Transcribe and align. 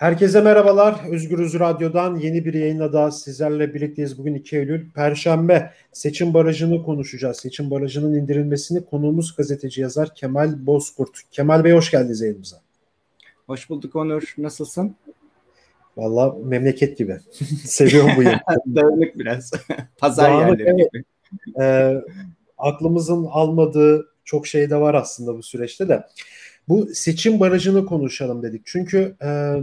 Herkese 0.00 0.40
merhabalar. 0.40 1.00
Özgürüz 1.10 1.58
Radyo'dan 1.58 2.16
yeni 2.16 2.44
bir 2.44 2.54
yayınla 2.54 2.92
daha 2.92 3.10
sizlerle 3.10 3.74
birlikteyiz. 3.74 4.18
Bugün 4.18 4.34
2 4.34 4.56
Eylül 4.56 4.90
Perşembe. 4.90 5.72
Seçim 5.92 6.34
barajını 6.34 6.82
konuşacağız. 6.82 7.36
Seçim 7.36 7.70
barajının 7.70 8.14
indirilmesini 8.14 8.84
konuğumuz 8.84 9.36
gazeteci 9.36 9.80
yazar 9.80 10.14
Kemal 10.14 10.66
Bozkurt. 10.66 11.10
Kemal 11.30 11.64
Bey 11.64 11.72
hoş 11.72 11.90
geldiniz 11.90 12.20
yayınımıza. 12.20 12.56
Hoş 13.46 13.70
bulduk 13.70 13.96
Onur. 13.96 14.34
Nasılsın? 14.38 14.96
Valla 15.96 16.36
memleket 16.44 16.98
gibi. 16.98 17.18
Seviyorum 17.64 18.10
bu 18.16 18.22
yayını. 18.22 18.40
Dağınık 18.74 19.18
biraz. 19.18 19.50
Pazar 19.98 20.30
Dağınık, 20.30 20.60
yerleri 20.60 20.76
gibi. 20.76 21.04
Ee, 21.60 21.94
aklımızın 22.58 23.24
almadığı 23.24 24.06
çok 24.24 24.46
şey 24.46 24.70
de 24.70 24.76
var 24.76 24.94
aslında 24.94 25.36
bu 25.36 25.42
süreçte 25.42 25.88
de. 25.88 26.06
Bu 26.68 26.88
seçim 26.94 27.40
barajını 27.40 27.86
konuşalım 27.86 28.42
dedik. 28.42 28.62
Çünkü 28.64 29.16
e, 29.22 29.56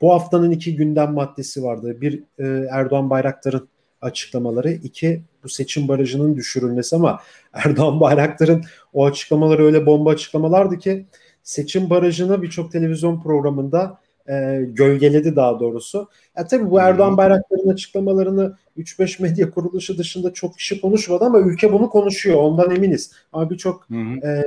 bu 0.00 0.12
haftanın 0.12 0.50
iki 0.50 0.76
gündem 0.76 1.12
maddesi 1.12 1.62
vardı. 1.62 2.00
Bir 2.00 2.22
e, 2.38 2.68
Erdoğan 2.70 3.10
Bayraktar'ın 3.10 3.68
açıklamaları, 4.00 4.72
iki 4.72 5.22
bu 5.44 5.48
seçim 5.48 5.88
barajının 5.88 6.36
düşürülmesi 6.36 6.96
ama 6.96 7.20
Erdoğan 7.52 8.00
Bayraktar'ın 8.00 8.64
o 8.92 9.06
açıklamaları 9.06 9.64
öyle 9.64 9.86
bomba 9.86 10.10
açıklamalardı 10.10 10.78
ki 10.78 11.06
seçim 11.42 11.90
barajını 11.90 12.42
birçok 12.42 12.72
televizyon 12.72 13.22
programında 13.22 13.98
e, 14.28 14.64
gölgeledi 14.68 15.36
daha 15.36 15.60
doğrusu. 15.60 16.08
Ya 16.36 16.46
tabii 16.46 16.70
bu 16.70 16.80
Erdoğan 16.80 17.16
Bayraktar'ın 17.16 17.68
açıklamalarını 17.68 18.56
3-5 18.78 19.22
medya 19.22 19.50
kuruluşu 19.50 19.98
dışında 19.98 20.32
çok 20.32 20.58
kişi 20.58 20.80
konuşmadı 20.80 21.24
ama 21.24 21.40
ülke 21.40 21.72
bunu 21.72 21.90
konuşuyor 21.90 22.36
ondan 22.36 22.70
eminiz. 22.70 23.12
Ama 23.32 23.50
birçok 23.50 23.88
e, 24.24 24.42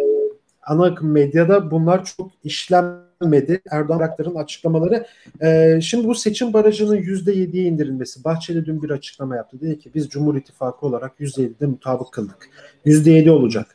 ana 0.63 0.85
akım 0.85 1.11
medyada 1.11 1.71
bunlar 1.71 2.05
çok 2.05 2.31
işlenmedi. 2.43 3.61
Erdoğan 3.71 3.99
Bayraktar'ın 3.99 4.35
açıklamaları. 4.35 5.05
Ee, 5.41 5.79
şimdi 5.81 6.07
bu 6.07 6.15
seçim 6.15 6.53
barajının 6.53 6.97
%7'ye 6.97 7.63
indirilmesi. 7.63 8.23
Bahçeli 8.23 8.65
dün 8.65 8.83
bir 8.83 8.89
açıklama 8.89 9.35
yaptı. 9.35 9.61
Dedi 9.61 9.79
ki 9.79 9.91
biz 9.95 10.09
Cumhur 10.09 10.35
İttifakı 10.35 10.85
olarak 10.85 11.19
%7'de 11.19 11.65
mutabık 11.65 12.11
kıldık. 12.11 12.49
%7 12.85 13.29
olacak. 13.29 13.67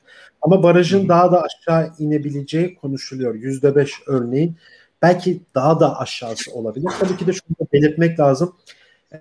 Ama 0.42 0.62
barajın 0.62 1.08
daha 1.08 1.32
da 1.32 1.42
aşağı 1.42 1.92
inebileceği 1.98 2.74
konuşuluyor. 2.74 3.34
%5 3.34 3.90
örneğin. 4.06 4.56
Belki 5.02 5.42
daha 5.54 5.80
da 5.80 5.98
aşağısı 5.98 6.52
olabilir. 6.52 6.90
Tabii 7.00 7.16
ki 7.16 7.26
de 7.26 7.32
şunu 7.32 7.56
da 7.60 7.72
belirtmek 7.72 8.20
lazım. 8.20 8.52
E, 9.12 9.18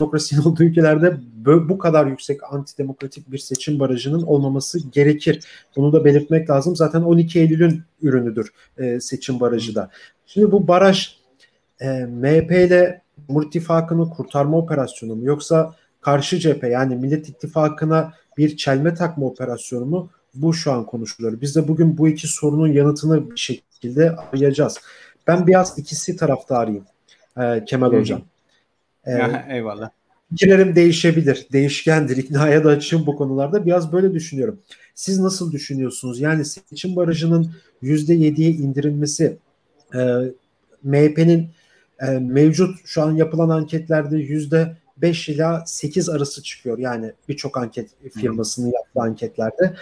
demokrasinin 0.00 0.42
olduğu 0.44 0.64
ülkelerde 0.64 1.20
bu 1.44 1.78
kadar 1.78 2.06
yüksek 2.06 2.52
antidemokratik 2.52 3.32
bir 3.32 3.38
seçim 3.38 3.80
barajının 3.80 4.22
olmaması 4.22 4.88
gerekir. 4.90 5.44
Bunu 5.76 5.92
da 5.92 6.04
belirtmek 6.04 6.50
lazım. 6.50 6.76
Zaten 6.76 7.02
12 7.02 7.40
Eylül'ün 7.40 7.82
ürünüdür 8.02 8.52
e, 8.78 9.00
seçim 9.00 9.40
barajı 9.40 9.74
da. 9.74 9.90
Şimdi 10.26 10.52
bu 10.52 10.68
baraj 10.68 11.16
e, 11.80 12.04
MHP 12.04 12.50
ile 12.50 13.02
Cumhur 13.26 13.46
İttifakı'nı 13.46 14.10
kurtarma 14.10 14.58
operasyonu 14.58 15.16
mu 15.16 15.24
yoksa 15.24 15.74
karşı 16.00 16.38
cephe 16.38 16.68
yani 16.68 16.96
Millet 16.96 17.28
İttifakı'na 17.28 18.12
bir 18.38 18.56
çelme 18.56 18.94
takma 18.94 19.26
operasyonu 19.26 19.84
mu? 19.84 20.10
Bu 20.34 20.54
şu 20.54 20.72
an 20.72 20.86
konuşuluyor. 20.86 21.40
Biz 21.40 21.56
de 21.56 21.68
bugün 21.68 21.98
bu 21.98 22.08
iki 22.08 22.28
sorunun 22.28 22.68
yanıtını 22.68 23.30
bir 23.30 23.36
şekilde 23.36 24.16
arayacağız. 24.16 24.80
Ben 25.26 25.46
biraz 25.46 25.78
ikisi 25.78 26.16
taraftarıyım 26.16 26.84
e, 27.40 27.64
Kemal 27.64 27.92
Hocam. 27.92 28.22
Ee, 29.06 29.18
Eyvallah. 29.48 29.90
Fikirlerim 30.30 30.76
değişebilir, 30.76 31.46
değişkendir. 31.52 32.16
İknaya 32.24 32.64
da 32.64 32.68
açığım 32.68 33.06
bu 33.06 33.16
konularda. 33.16 33.66
Biraz 33.66 33.92
böyle 33.92 34.14
düşünüyorum. 34.14 34.60
Siz 34.94 35.18
nasıl 35.18 35.52
düşünüyorsunuz? 35.52 36.20
Yani 36.20 36.44
seçim 36.44 36.96
barajının 36.96 37.54
%7'ye 37.82 38.50
indirilmesi 38.50 39.36
e, 39.94 39.98
MHP'nin 40.82 41.50
e, 42.00 42.06
mevcut 42.10 42.76
şu 42.84 43.02
an 43.02 43.12
yapılan 43.12 43.48
anketlerde 43.48 44.16
yüzde 44.16 44.76
5 44.96 45.28
ila 45.28 45.62
8 45.66 46.08
arası 46.08 46.42
çıkıyor. 46.42 46.78
Yani 46.78 47.12
birçok 47.28 47.56
anket 47.56 47.90
firmasının 48.14 48.72
yaptığı 48.72 49.00
anketlerde. 49.00 49.74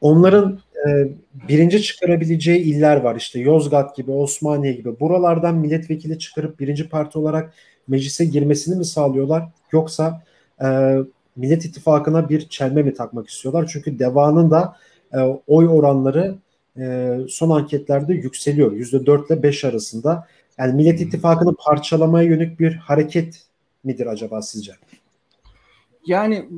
Onların 0.00 0.60
e, 0.88 1.08
birinci 1.48 1.82
çıkarabileceği 1.82 2.58
iller 2.58 2.96
var. 2.96 3.16
İşte 3.16 3.40
Yozgat 3.40 3.96
gibi, 3.96 4.10
Osmaniye 4.10 4.72
gibi. 4.72 5.00
Buralardan 5.00 5.54
milletvekili 5.54 6.18
çıkarıp 6.18 6.60
birinci 6.60 6.88
parti 6.88 7.18
olarak 7.18 7.54
meclise 7.92 8.24
girmesini 8.24 8.76
mi 8.76 8.84
sağlıyorlar 8.84 9.48
yoksa 9.72 10.22
e, 10.62 10.96
Millet 11.36 11.64
İttifakı'na 11.64 12.28
bir 12.28 12.48
çelme 12.48 12.82
mi 12.82 12.94
takmak 12.94 13.28
istiyorlar? 13.28 13.70
Çünkü 13.72 13.98
devanın 13.98 14.50
da 14.50 14.76
e, 15.12 15.18
oy 15.46 15.68
oranları 15.68 16.34
e, 16.78 17.16
son 17.28 17.50
anketlerde 17.50 18.14
yükseliyor. 18.14 18.72
%4 18.72 19.26
ile 19.26 19.42
5 19.42 19.64
arasında. 19.64 20.26
Yani 20.58 20.72
Millet 20.72 21.00
İttifakı'nı 21.00 21.54
parçalamaya 21.54 22.28
yönelik 22.28 22.60
bir 22.60 22.74
hareket 22.74 23.42
midir 23.84 24.06
acaba 24.06 24.42
sizce? 24.42 24.72
Yani 26.06 26.48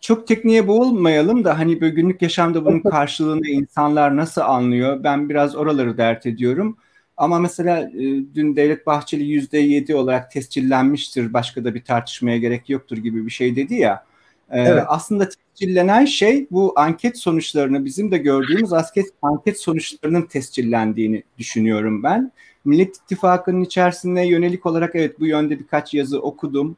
çok 0.00 0.26
tekniğe 0.26 0.68
boğulmayalım 0.68 1.44
da 1.44 1.58
hani 1.58 1.80
böyle 1.80 1.94
günlük 1.94 2.22
yaşamda 2.22 2.64
bunun 2.64 2.80
karşılığını 2.90 3.48
insanlar 3.48 4.16
nasıl 4.16 4.40
anlıyor? 4.40 5.04
Ben 5.04 5.28
biraz 5.28 5.56
oraları 5.56 5.98
dert 5.98 6.26
ediyorum. 6.26 6.76
Ama 7.16 7.38
mesela 7.38 7.80
e, 7.80 8.00
dün 8.34 8.56
Devlet 8.56 8.86
Bahçeli 8.86 9.24
yüzde 9.24 9.58
yedi 9.58 9.94
olarak 9.94 10.30
tescillenmiştir. 10.30 11.32
Başka 11.32 11.64
da 11.64 11.74
bir 11.74 11.84
tartışmaya 11.84 12.38
gerek 12.38 12.70
yoktur 12.70 12.96
gibi 12.96 13.26
bir 13.26 13.30
şey 13.30 13.56
dedi 13.56 13.74
ya. 13.74 14.04
E, 14.50 14.60
evet. 14.60 14.84
Aslında 14.88 15.28
tescillenen 15.28 16.04
şey 16.04 16.46
bu 16.50 16.72
anket 16.76 17.18
sonuçlarını 17.18 17.84
bizim 17.84 18.10
de 18.10 18.18
gördüğümüz 18.18 18.72
anket, 18.72 19.06
anket 19.22 19.60
sonuçlarının 19.60 20.22
tescillendiğini 20.22 21.22
düşünüyorum 21.38 22.02
ben. 22.02 22.32
Millet 22.64 22.96
İttifakı'nın 22.96 23.64
içerisinde 23.64 24.20
yönelik 24.20 24.66
olarak 24.66 24.94
evet 24.94 25.20
bu 25.20 25.26
yönde 25.26 25.58
birkaç 25.58 25.94
yazı 25.94 26.22
okudum. 26.22 26.76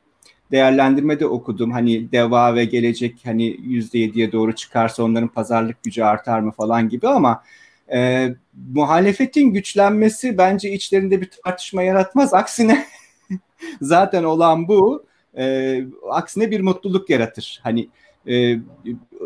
Değerlendirme 0.51 1.21
de 1.21 1.27
okudum. 1.27 1.71
Hani 1.71 2.13
deva 2.13 2.55
ve 2.55 2.65
gelecek 2.65 3.21
hani 3.25 3.57
yüzde 3.63 3.99
yediye 3.99 4.33
doğru 4.33 4.55
çıkarsa 4.55 5.03
onların 5.03 5.29
pazarlık 5.29 5.83
gücü 5.83 6.03
artar 6.03 6.41
mı 6.41 6.51
falan 6.53 6.89
gibi 6.89 7.09
ama 7.09 7.43
e, 7.93 8.29
muhalefetin 8.73 9.51
güçlenmesi 9.51 10.39
bence 10.39 10.73
içlerinde 10.73 11.21
bir 11.21 11.31
tartışma 11.45 11.83
yaratmaz. 11.83 12.35
Aksine 12.35 12.87
zaten 13.81 14.25
olan 14.25 14.69
bu. 14.69 15.05
E, 15.39 15.85
aksine 16.11 16.51
bir 16.51 16.61
mutluluk 16.61 17.11
yaratır. 17.11 17.61
Hani 17.63 17.89
e, 18.27 18.57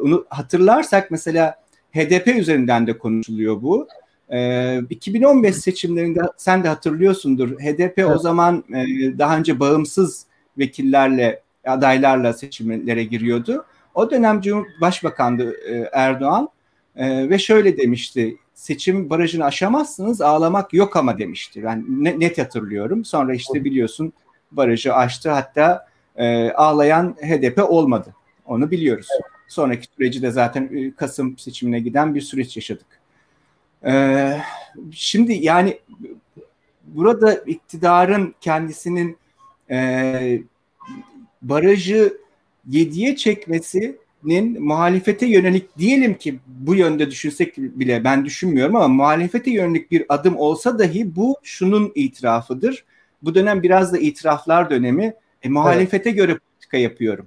onu 0.05 0.27
hatırlarsak 0.29 1.11
mesela 1.11 1.55
HDP 1.95 2.27
üzerinden 2.27 2.87
de 2.87 2.99
konuşuluyor 2.99 3.63
bu. 3.63 3.89
E, 4.33 4.81
2015 4.91 5.57
seçimlerinde 5.57 6.21
sen 6.37 6.65
de 6.65 6.69
hatırlıyorsundur. 6.69 7.61
HDP 7.61 7.99
evet. 7.99 8.11
o 8.17 8.19
zaman 8.19 8.65
e, 8.71 8.85
daha 9.19 9.39
önce 9.39 9.61
bağımsız 9.61 10.27
vekillerle 10.59 11.43
adaylarla 11.67 12.33
seçimlere 12.33 13.05
giriyordu. 13.05 13.65
O 13.95 14.11
dönem 14.11 14.41
Cumhurbaşkanı 14.41 15.55
e, 15.69 15.89
Erdoğan 15.93 16.49
e, 16.97 17.31
ve 17.31 17.39
şöyle 17.39 17.79
demişti 17.79 18.37
seçim 18.59 19.11
barajını 19.11 19.45
aşamazsınız 19.45 20.21
ağlamak 20.21 20.75
yok 20.75 20.97
ama 20.97 21.19
demişti. 21.19 21.63
Ben 21.65 21.85
net 22.21 22.39
hatırlıyorum. 22.39 23.05
Sonra 23.05 23.35
işte 23.35 23.65
biliyorsun 23.65 24.13
barajı 24.51 24.95
aştı 24.95 25.31
hatta 25.31 25.87
e, 26.17 26.51
ağlayan 26.51 27.17
HDP 27.21 27.71
olmadı. 27.71 28.15
Onu 28.47 28.71
biliyoruz. 28.71 29.09
Evet. 29.15 29.25
Sonraki 29.49 29.87
süreci 29.97 30.23
de 30.23 30.31
zaten 30.31 30.71
e, 30.75 30.95
Kasım 30.95 31.39
seçimine 31.39 31.81
giden 31.81 32.15
bir 32.15 32.21
süreç 32.21 32.57
yaşadık. 32.57 32.87
Ee, 33.85 34.39
şimdi 34.93 35.33
yani 35.33 35.79
burada 36.85 37.35
iktidarın 37.35 38.35
kendisinin 38.41 39.19
e, 39.71 40.41
barajı 41.43 42.19
yediye 42.67 43.17
çekmesi 43.17 43.99
nin 44.28 44.62
muhalefete 44.65 45.27
yönelik 45.27 45.78
diyelim 45.78 46.15
ki 46.15 46.39
bu 46.47 46.75
yönde 46.75 47.11
düşünsek 47.11 47.56
bile 47.56 48.05
ben 48.05 48.25
düşünmüyorum 48.25 48.77
ama 48.77 48.89
muhalefete 48.89 49.50
yönelik 49.50 49.91
bir 49.91 50.05
adım 50.09 50.37
olsa 50.37 50.79
dahi 50.79 51.17
bu 51.17 51.37
şunun 51.43 51.93
itirafıdır. 51.94 52.85
Bu 53.23 53.35
dönem 53.35 53.62
biraz 53.62 53.93
da 53.93 53.99
itiraflar 53.99 54.70
dönemi. 54.70 55.14
E, 55.43 55.49
muhalefete 55.49 56.11
evet. 56.11 56.19
göre 56.19 56.38
politika 56.38 56.76
yapıyorum. 56.76 57.26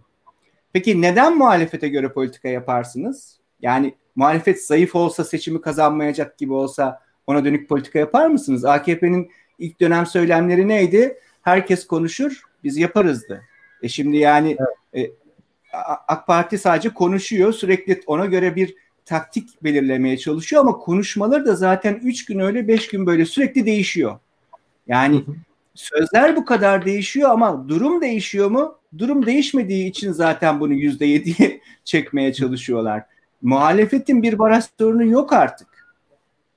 Peki 0.74 1.02
neden 1.02 1.38
muhalefete 1.38 1.90
göre 1.90 2.14
politika 2.14 2.48
yaparsınız? 2.48 3.40
Yani 3.62 3.94
muhalefet 4.16 4.66
zayıf 4.66 4.96
olsa 4.96 5.24
seçimi 5.24 5.62
kazanmayacak 5.62 6.38
gibi 6.38 6.54
olsa 6.54 7.00
ona 7.28 7.46
dönük 7.46 7.70
politika 7.70 8.00
yapar 8.00 8.28
mısınız? 8.28 8.66
AKP'nin 8.66 9.32
ilk 9.60 9.82
dönem 9.82 10.06
söylemleri 10.06 10.68
neydi? 10.68 11.18
Herkes 11.42 11.88
konuşur, 11.88 12.44
biz 12.64 12.78
yaparızdı. 12.78 13.42
E 13.84 13.88
şimdi 13.88 14.18
yani 14.18 14.58
evet. 14.94 15.10
e, 15.10 15.21
AK 16.08 16.28
Parti 16.28 16.58
sadece 16.58 16.90
konuşuyor. 16.90 17.54
Sürekli 17.54 18.02
ona 18.08 18.26
göre 18.26 18.56
bir 18.56 18.76
taktik 19.06 19.64
belirlemeye 19.64 20.18
çalışıyor 20.18 20.62
ama 20.62 20.72
konuşmaları 20.72 21.46
da 21.46 21.56
zaten 21.56 22.00
3 22.04 22.26
gün 22.26 22.40
öyle 22.40 22.68
5 22.68 22.88
gün 22.88 23.06
böyle 23.06 23.26
sürekli 23.26 23.66
değişiyor. 23.66 24.20
Yani 24.88 25.24
sözler 25.76 26.36
bu 26.36 26.46
kadar 26.46 26.86
değişiyor 26.86 27.30
ama 27.30 27.70
durum 27.70 28.02
değişiyor 28.02 28.52
mu? 28.52 28.78
Durum 28.98 29.26
değişmediği 29.26 29.90
için 29.90 30.12
zaten 30.12 30.60
bunu 30.60 30.74
%7'ye 30.74 31.62
çekmeye 31.84 32.34
çalışıyorlar. 32.34 33.04
Muhalefetin 33.42 34.24
bir 34.24 34.40
baraj 34.40 34.64
sorunu 34.80 35.06
yok 35.06 35.34
artık. 35.34 35.68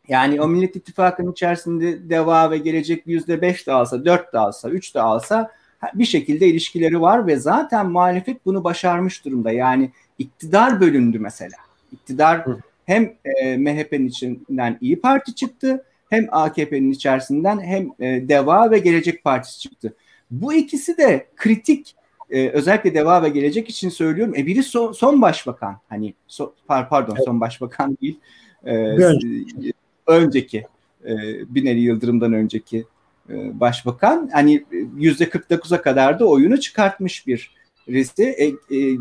Yani 0.08 0.40
o 0.40 0.48
Millet 0.48 0.76
İttifakı'nın 0.76 1.32
içerisinde 1.32 2.10
deva 2.10 2.50
ve 2.50 2.58
gelecek 2.58 3.06
yüzde 3.06 3.40
beş 3.40 3.66
de 3.66 3.72
alsa, 3.72 4.04
dört 4.04 4.32
de 4.32 4.38
alsa, 4.38 4.70
üç 4.70 4.94
de 4.94 5.00
alsa 5.00 5.50
bir 5.94 6.04
şekilde 6.04 6.46
ilişkileri 6.46 7.00
var 7.00 7.26
ve 7.26 7.36
zaten 7.36 7.90
muhalefet 7.90 8.46
bunu 8.46 8.64
başarmış 8.64 9.24
durumda. 9.24 9.52
Yani 9.52 9.90
iktidar 10.18 10.80
bölündü 10.80 11.18
mesela. 11.18 11.56
İktidar 11.92 12.46
hem 12.84 13.14
e, 13.24 13.56
MHP'nin 13.56 14.06
içinden 14.06 14.78
İyi 14.80 15.00
Parti 15.00 15.34
çıktı 15.34 15.84
hem 16.10 16.26
AKP'nin 16.30 16.90
içerisinden 16.90 17.60
hem 17.60 17.88
e, 18.00 18.28
Deva 18.28 18.70
ve 18.70 18.78
Gelecek 18.78 19.24
Partisi 19.24 19.60
çıktı. 19.60 19.94
Bu 20.30 20.54
ikisi 20.54 20.98
de 20.98 21.26
kritik 21.36 21.94
e, 22.30 22.48
özellikle 22.48 22.94
Deva 22.94 23.22
ve 23.22 23.28
Gelecek 23.28 23.70
için 23.70 23.88
söylüyorum. 23.88 24.34
E 24.36 24.46
biri 24.46 24.62
son, 24.62 24.92
son 24.92 25.22
başbakan 25.22 25.76
hani 25.88 26.14
so, 26.26 26.54
pardon 26.68 27.16
son 27.24 27.40
başbakan 27.40 27.98
değil. 28.02 28.18
E, 28.64 28.76
önceki, 28.76 29.72
önceki 30.06 30.66
e, 31.04 31.14
Binali 31.54 31.80
Yıldırım'dan 31.80 32.32
önceki 32.32 32.78
e, 32.78 32.84
başbakan 33.28 34.30
hani 34.32 34.64
yüzde 34.96 35.24
49'a 35.24 35.82
kadar 35.82 36.18
da 36.18 36.24
oyunu 36.26 36.60
çıkartmış 36.60 37.26
bir 37.26 37.50
birisi. 37.88 38.22
E, 38.22 38.46
e, 38.76 38.98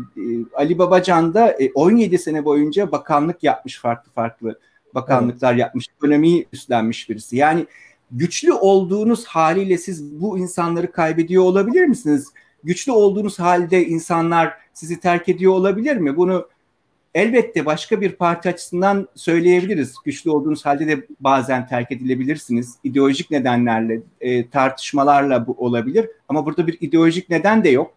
Ali 0.54 0.78
Babacan 0.78 1.34
da 1.34 1.50
e, 1.50 1.72
17 1.74 2.18
sene 2.18 2.44
boyunca 2.44 2.92
bakanlık 2.92 3.42
yapmış 3.42 3.80
farklı 3.80 4.12
farklı 4.12 4.58
bakanlıklar 4.94 5.50
evet. 5.52 5.60
yapmış, 5.60 5.86
ekonomiyi 5.96 6.46
üstlenmiş 6.52 7.10
birisi. 7.10 7.36
Yani 7.36 7.66
güçlü 8.10 8.52
olduğunuz 8.52 9.24
haliyle 9.24 9.78
siz 9.78 10.20
bu 10.20 10.38
insanları 10.38 10.92
kaybediyor 10.92 11.42
olabilir 11.42 11.84
misiniz? 11.84 12.28
Güçlü 12.64 12.92
olduğunuz 12.92 13.38
halde 13.38 13.86
insanlar 13.86 14.52
sizi 14.72 15.00
terk 15.00 15.28
ediyor 15.28 15.52
olabilir 15.52 15.96
mi? 15.96 16.16
Bunu 16.16 16.48
elbette 17.14 17.66
başka 17.66 18.00
bir 18.00 18.12
parti 18.12 18.48
açısından 18.48 19.08
söyleyebiliriz. 19.14 19.94
Güçlü 20.04 20.30
olduğunuz 20.30 20.66
halde 20.66 20.86
de 20.86 21.06
bazen 21.20 21.66
terk 21.66 21.92
edilebilirsiniz. 21.92 22.74
İdeolojik 22.84 23.30
nedenlerle, 23.30 24.00
e, 24.20 24.48
tartışmalarla 24.50 25.46
bu 25.46 25.52
olabilir. 25.52 26.10
Ama 26.28 26.46
burada 26.46 26.66
bir 26.66 26.78
ideolojik 26.80 27.30
neden 27.30 27.64
de 27.64 27.68
yok. 27.68 27.94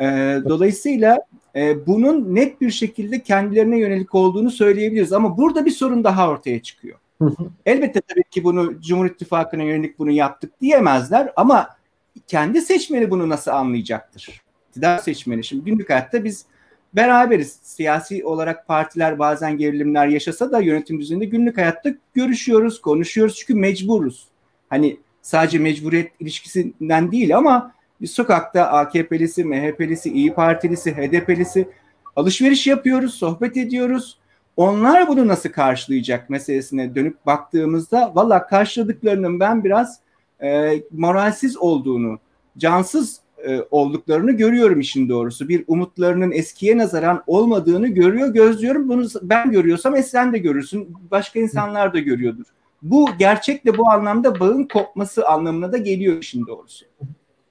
E, 0.00 0.04
dolayısıyla 0.48 1.18
e, 1.56 1.86
bunun 1.86 2.34
net 2.34 2.60
bir 2.60 2.70
şekilde 2.70 3.22
kendilerine 3.22 3.78
yönelik 3.78 4.14
olduğunu 4.14 4.50
söyleyebiliriz. 4.50 5.12
Ama 5.12 5.36
burada 5.36 5.66
bir 5.66 5.70
sorun 5.70 6.04
daha 6.04 6.28
ortaya 6.28 6.62
çıkıyor. 6.62 6.98
Elbette 7.66 8.00
tabii 8.00 8.24
ki 8.30 8.44
bunu 8.44 8.80
Cumhur 8.80 9.06
İttifakı'na 9.06 9.62
yönelik 9.62 9.98
bunu 9.98 10.10
yaptık 10.10 10.60
diyemezler 10.60 11.32
ama 11.36 11.68
kendi 12.26 12.60
seçmeni 12.60 13.10
bunu 13.10 13.28
nasıl 13.28 13.50
anlayacaktır? 13.50 14.40
İktidar 14.68 14.98
seçmeni. 14.98 15.44
Şimdi 15.44 15.64
günlük 15.64 15.90
hayatta 15.90 16.24
biz 16.24 16.46
beraberiz. 16.96 17.58
Siyasi 17.62 18.24
olarak 18.24 18.66
partiler 18.66 19.18
bazen 19.18 19.58
gerilimler 19.58 20.06
yaşasa 20.06 20.52
da 20.52 20.60
yönetim 20.60 21.00
düzeninde 21.00 21.24
günlük 21.24 21.58
hayatta 21.58 21.90
görüşüyoruz, 22.14 22.80
konuşuyoruz 22.80 23.36
çünkü 23.36 23.54
mecburuz. 23.54 24.28
Hani 24.68 24.96
sadece 25.22 25.58
mecburiyet 25.58 26.12
ilişkisinden 26.20 27.12
değil 27.12 27.36
ama 27.36 27.72
biz 28.00 28.10
sokakta 28.10 28.66
AKP'lisi, 28.66 29.44
MHP'lisi, 29.44 30.12
İyi 30.12 30.34
Partilisi, 30.34 30.92
HDP'lisi 30.92 31.68
alışveriş 32.16 32.66
yapıyoruz, 32.66 33.14
sohbet 33.14 33.56
ediyoruz. 33.56 34.18
Onlar 34.56 35.08
bunu 35.08 35.28
nasıl 35.28 35.48
karşılayacak 35.48 36.30
meselesine 36.30 36.94
dönüp 36.94 37.26
baktığımızda 37.26 38.12
valla 38.14 38.46
karşıladıklarının 38.46 39.40
ben 39.40 39.64
biraz 39.64 40.00
e, 40.42 40.80
moralsiz 40.90 41.56
olduğunu, 41.56 42.18
cansız 42.58 43.20
e, 43.46 43.66
olduklarını 43.70 44.32
görüyorum 44.32 44.80
işin 44.80 45.08
doğrusu. 45.08 45.48
Bir 45.48 45.64
umutlarının 45.66 46.32
eskiye 46.32 46.78
nazaran 46.78 47.22
olmadığını 47.26 47.88
görüyor, 47.88 48.28
gözlüyorum. 48.28 48.88
Bunu 48.88 49.08
ben 49.22 49.50
görüyorsam 49.50 49.96
sen 50.02 50.32
de 50.32 50.38
görürsün, 50.38 50.94
başka 51.10 51.40
insanlar 51.40 51.94
da 51.94 51.98
görüyordur. 51.98 52.44
Bu 52.82 53.08
gerçekle 53.18 53.78
bu 53.78 53.90
anlamda 53.90 54.40
bağın 54.40 54.64
kopması 54.64 55.28
anlamına 55.28 55.72
da 55.72 55.76
geliyor 55.76 56.18
işin 56.22 56.46
doğrusu. 56.46 56.86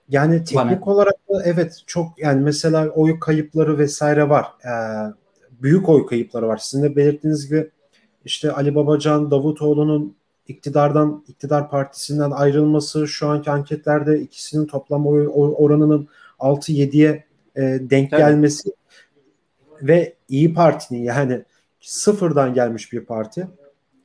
Yani 0.10 0.44
teknik 0.44 0.82
Bana. 0.82 0.94
olarak 0.94 1.16
da 1.30 1.44
evet 1.46 1.84
çok 1.88 2.20
yani 2.20 2.42
mesela 2.42 2.90
oy 2.90 3.20
kayıpları 3.20 3.78
vesaire 3.78 4.30
var. 4.30 4.46
Ee, 4.66 4.70
büyük 5.62 5.90
oy 5.90 6.06
kayıpları 6.06 6.48
var. 6.48 6.58
Sizin 6.58 6.84
de 6.84 6.96
belirttiğiniz 6.96 7.50
gibi 7.50 7.70
işte 8.26 8.52
Ali 8.52 8.76
Babacan, 8.76 9.32
Davutoğlu'nun 9.32 10.16
iktidardan 10.48 11.24
iktidar 11.28 11.70
partisinden 11.70 12.32
ayrılması 12.32 13.08
şu 13.08 13.28
anki 13.28 13.52
anketlerde 13.52 14.20
ikisinin 14.20 14.66
toplam 14.66 15.08
oy 15.08 15.28
oranının 15.34 16.08
6-7'ye 16.40 17.24
e, 17.56 17.62
denk 17.62 18.12
Tabii. 18.12 18.22
gelmesi 18.22 18.70
ve 19.82 20.14
İyi 20.30 20.54
Parti'nin 20.54 21.04
yani 21.04 21.44
sıfırdan 21.82 22.54
gelmiş 22.54 22.94
bir 22.94 23.06
parti 23.06 23.48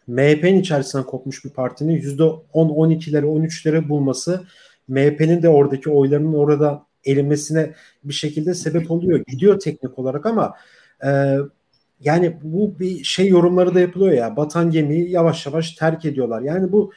MHP'nin 0.07 0.61
içerisinden 0.61 1.07
kopmuş 1.07 1.45
bir 1.45 1.51
partinin 1.51 2.01
%10-12'leri 2.01 3.25
13'leri 3.25 3.89
bulması 3.89 4.45
MHP'nin 4.89 5.43
de 5.43 5.49
oradaki 5.49 5.91
oylarının 5.91 6.35
orada 6.35 6.87
elimesine 7.05 7.75
bir 8.05 8.15
şekilde 8.15 8.55
sebep 8.55 8.91
oluyor. 8.91 9.21
Gidiyor 9.27 9.61
teknik 9.61 9.99
olarak 9.99 10.27
ama 10.27 10.55
e, 11.05 11.37
yani 12.01 12.37
bu 12.43 12.79
bir 12.79 13.05
şey 13.05 13.29
yorumları 13.29 13.75
da 13.75 13.81
yapılıyor 13.81 14.13
ya 14.13 14.37
batan 14.37 14.71
gemiyi 14.71 15.11
yavaş 15.11 15.47
yavaş 15.47 15.73
terk 15.73 16.05
ediyorlar. 16.05 16.43
Yani 16.43 16.73
bu 16.73 16.93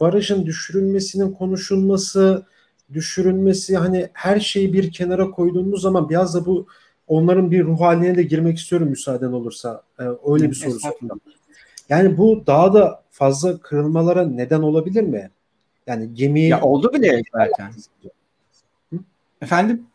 barajın 0.00 0.46
düşürülmesinin 0.46 1.32
konuşulması, 1.32 2.46
düşürülmesi 2.92 3.76
hani 3.76 4.08
her 4.12 4.40
şeyi 4.40 4.72
bir 4.72 4.92
kenara 4.92 5.30
koyduğumuz 5.30 5.82
zaman 5.82 6.08
biraz 6.08 6.34
da 6.34 6.46
bu 6.46 6.66
onların 7.08 7.50
bir 7.50 7.64
ruh 7.64 7.80
haline 7.80 8.16
de 8.16 8.22
girmek 8.22 8.58
istiyorum 8.58 8.88
müsaaden 8.88 9.32
olursa. 9.32 9.82
Ee, 10.00 10.04
öyle 10.26 10.50
bir 10.50 10.54
soru 10.54 10.80
soracağım. 10.80 11.20
Yani 11.88 12.18
bu 12.18 12.44
daha 12.46 12.74
da 12.74 13.02
fazla 13.10 13.58
kırılmalara 13.58 14.26
neden 14.26 14.60
olabilir 14.60 15.02
mi? 15.02 15.30
Yani 15.86 16.14
gemiyi... 16.14 16.48
Ya 16.48 16.60
oldu 16.60 16.92
bile 16.92 17.22
zaten. 17.32 17.72
Hı? 18.92 18.98
Efendim? 19.42 19.86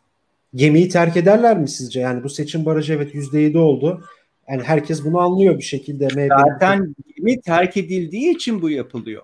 Gemiyi 0.54 0.88
terk 0.88 1.16
ederler 1.16 1.58
mi 1.58 1.68
sizce? 1.68 2.00
Yani 2.00 2.24
bu 2.24 2.28
seçim 2.28 2.64
barajı 2.66 2.92
evet 2.92 3.14
%7 3.14 3.58
oldu. 3.58 4.04
Yani 4.50 4.62
herkes 4.62 5.04
bunu 5.04 5.20
anlıyor 5.20 5.58
bir 5.58 5.62
şekilde. 5.62 6.28
Zaten 6.28 6.94
gemi 7.16 7.40
terk 7.40 7.76
edildiği 7.76 8.34
için 8.34 8.62
bu 8.62 8.70
yapılıyor. 8.70 9.22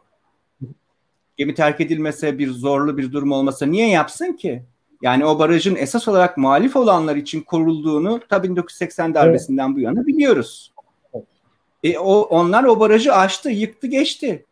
Gemi 1.37 1.55
terk 1.55 1.81
edilmese 1.81 2.39
bir 2.39 2.51
zorlu 2.51 2.99
bir 2.99 3.13
durum 3.13 3.33
olmasa 3.33 3.67
niye 3.67 3.89
yapsın 3.89 4.33
ki? 4.33 4.63
Yani 5.03 5.25
o 5.25 5.39
barajın 5.39 5.77
esas 5.77 6.09
olarak 6.09 6.39
muhalif 6.39 6.77
olanlar 6.77 7.17
için 7.17 7.41
kurulduğunu 7.41 8.21
tabii 8.29 8.49
1980 8.49 9.15
darbesinden 9.15 9.67
evet. 9.67 9.77
bu 9.77 9.81
yana 9.81 10.07
biliyoruz. 10.07 10.73
E, 11.85 11.99
o, 11.99 12.21
onlar 12.21 12.65
o 12.65 12.81
barajı 12.81 13.15
aştı, 13.15 13.51
yıktı, 13.51 13.87
geçti. 13.87 14.47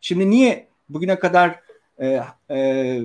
Şimdi 0.00 0.30
niye 0.30 0.66
bugüne 0.88 1.18
kadar 1.18 1.60
e, 1.98 2.20
e, 2.50 3.00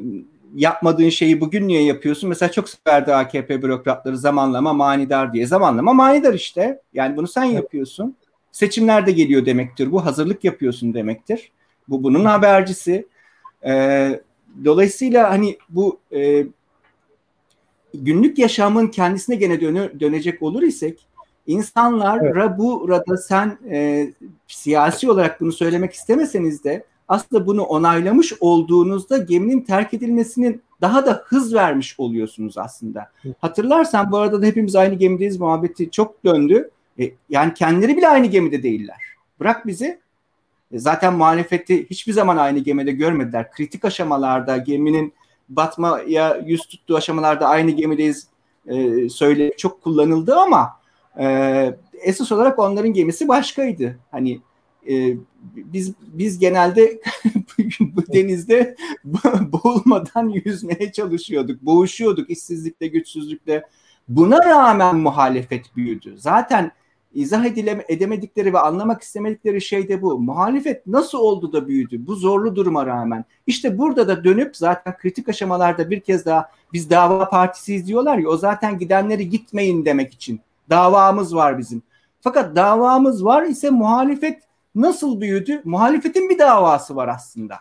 yapmadığın 0.55 1.09
şeyi 1.09 1.41
bugün 1.41 1.67
niye 1.67 1.83
yapıyorsun? 1.83 2.29
Mesela 2.29 2.51
çok 2.51 2.69
severdi 2.69 3.13
AKP 3.13 3.61
bürokratları 3.61 4.17
zamanlama 4.17 4.73
manidar 4.73 5.33
diye. 5.33 5.45
Zamanlama 5.45 5.93
manidar 5.93 6.33
işte. 6.33 6.81
Yani 6.93 7.17
bunu 7.17 7.27
sen 7.27 7.43
yapıyorsun. 7.43 8.15
Seçimler 8.51 9.07
de 9.07 9.11
geliyor 9.11 9.45
demektir. 9.45 9.91
Bu 9.91 10.05
hazırlık 10.05 10.43
yapıyorsun 10.43 10.93
demektir. 10.93 11.51
Bu 11.89 12.03
bunun 12.03 12.25
habercisi. 12.25 13.07
E, 13.65 14.21
dolayısıyla 14.65 15.29
hani 15.29 15.57
bu 15.69 15.99
e, 16.15 16.45
günlük 17.93 18.39
yaşamın 18.39 18.87
kendisine 18.87 19.35
gene 19.35 19.61
dönü, 19.61 19.99
dönecek 19.99 20.41
olur 20.41 20.61
isek 20.61 21.07
insanlara 21.47 22.47
evet. 22.47 22.59
burada 22.59 23.17
sen 23.17 23.57
e, 23.69 24.07
siyasi 24.47 25.11
olarak 25.11 25.41
bunu 25.41 25.51
söylemek 25.51 25.93
istemeseniz 25.93 26.63
de 26.63 26.83
aslında 27.07 27.47
bunu 27.47 27.63
onaylamış 27.63 28.33
olduğunuzda 28.39 29.17
geminin 29.17 29.61
terk 29.61 29.93
edilmesinin 29.93 30.61
daha 30.81 31.05
da 31.05 31.23
hız 31.25 31.53
vermiş 31.53 31.99
oluyorsunuz 31.99 32.57
aslında. 32.57 33.11
Hatırlarsan 33.41 34.11
bu 34.11 34.17
arada 34.17 34.41
da 34.41 34.45
hepimiz 34.45 34.75
aynı 34.75 34.95
gemideyiz 34.95 35.39
muhabbeti 35.39 35.91
çok 35.91 36.25
döndü. 36.25 36.69
E, 36.99 37.11
yani 37.29 37.53
kendileri 37.53 37.97
bile 37.97 38.07
aynı 38.07 38.27
gemide 38.27 38.63
değiller. 38.63 38.97
Bırak 39.39 39.67
bizi. 39.67 39.99
E, 40.71 40.79
zaten 40.79 41.13
muhalefeti 41.13 41.89
hiçbir 41.89 42.13
zaman 42.13 42.37
aynı 42.37 42.59
gemide 42.59 42.91
görmediler. 42.91 43.51
Kritik 43.51 43.85
aşamalarda 43.85 44.57
geminin 44.57 45.13
batmaya 45.49 46.37
yüz 46.45 46.61
tuttuğu 46.61 46.95
aşamalarda 46.95 47.47
aynı 47.47 47.71
gemideyiz 47.71 48.27
e, 48.67 49.09
söyle 49.09 49.57
çok 49.57 49.81
kullanıldı 49.81 50.35
ama 50.35 50.79
e, 51.19 51.77
esas 52.01 52.31
olarak 52.31 52.59
onların 52.59 52.93
gemisi 52.93 53.27
başkaydı. 53.27 53.99
Hani 54.11 54.41
e, 54.89 55.17
biz 55.55 55.93
biz 56.01 56.39
genelde 56.39 57.01
bu 57.79 58.13
denizde 58.13 58.75
boğulmadan 59.51 60.29
yüzmeye 60.29 60.91
çalışıyorduk, 60.91 61.61
boğuşuyorduk 61.61 62.29
işsizlikle, 62.29 62.87
güçsüzlükle. 62.87 63.63
Buna 64.07 64.45
rağmen 64.45 64.95
muhalefet 64.95 65.75
büyüdü. 65.75 66.15
Zaten 66.17 66.71
izah 67.13 67.45
edileme, 67.45 67.85
edemedikleri 67.87 68.53
ve 68.53 68.59
anlamak 68.59 69.01
istemedikleri 69.01 69.61
şey 69.61 69.89
de 69.89 70.01
bu. 70.01 70.19
Muhalefet 70.19 70.87
nasıl 70.87 71.17
oldu 71.17 71.53
da 71.53 71.67
büyüdü 71.67 72.07
bu 72.07 72.15
zorlu 72.15 72.55
duruma 72.55 72.85
rağmen? 72.85 73.25
İşte 73.47 73.77
burada 73.77 74.07
da 74.07 74.23
dönüp 74.23 74.57
zaten 74.57 74.97
kritik 74.97 75.29
aşamalarda 75.29 75.89
bir 75.89 75.99
kez 75.99 76.25
daha 76.25 76.49
biz 76.73 76.89
dava 76.89 77.29
partisiyiz 77.29 77.87
diyorlar 77.87 78.17
ya 78.17 78.29
o 78.29 78.37
zaten 78.37 78.79
gidenleri 78.79 79.29
gitmeyin 79.29 79.85
demek 79.85 80.13
için. 80.13 80.39
Davamız 80.69 81.35
var 81.35 81.57
bizim. 81.57 81.81
Fakat 82.21 82.55
davamız 82.55 83.25
var 83.25 83.43
ise 83.43 83.69
muhalefet 83.69 84.43
nasıl 84.75 85.21
büyüdü? 85.21 85.61
Muhalefetin 85.63 86.29
bir 86.29 86.39
davası 86.39 86.95
var 86.95 87.07
aslında. 87.07 87.59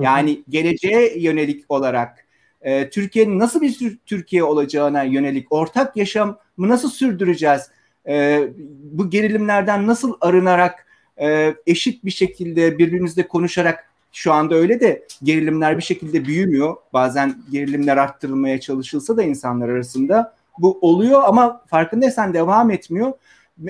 Yani 0.00 0.42
geleceğe 0.48 1.18
yönelik 1.18 1.64
olarak 1.68 2.26
e, 2.60 2.90
Türkiye'nin 2.90 3.38
nasıl 3.38 3.60
bir 3.60 3.98
Türkiye 4.06 4.44
olacağına 4.44 5.02
yönelik 5.02 5.52
ortak 5.52 5.96
yaşamı 5.96 6.36
nasıl 6.58 6.90
sürdüreceğiz? 6.90 7.70
E, 8.08 8.48
bu 8.82 9.10
gerilimlerden 9.10 9.86
nasıl 9.86 10.14
arınarak 10.20 10.86
e, 11.20 11.54
eşit 11.66 12.04
bir 12.04 12.10
şekilde 12.10 12.78
birbirimizle 12.78 13.28
konuşarak 13.28 13.84
şu 14.12 14.32
anda 14.32 14.54
öyle 14.54 14.80
de 14.80 15.06
gerilimler 15.22 15.78
bir 15.78 15.82
şekilde 15.82 16.24
büyümüyor. 16.24 16.76
Bazen 16.92 17.34
gerilimler 17.50 17.96
arttırılmaya 17.96 18.60
çalışılsa 18.60 19.16
da 19.16 19.22
insanlar 19.22 19.68
arasında 19.68 20.34
bu 20.58 20.78
oluyor 20.80 21.22
ama 21.26 21.64
farkındaysan 21.66 22.34
devam 22.34 22.70
etmiyor. 22.70 23.12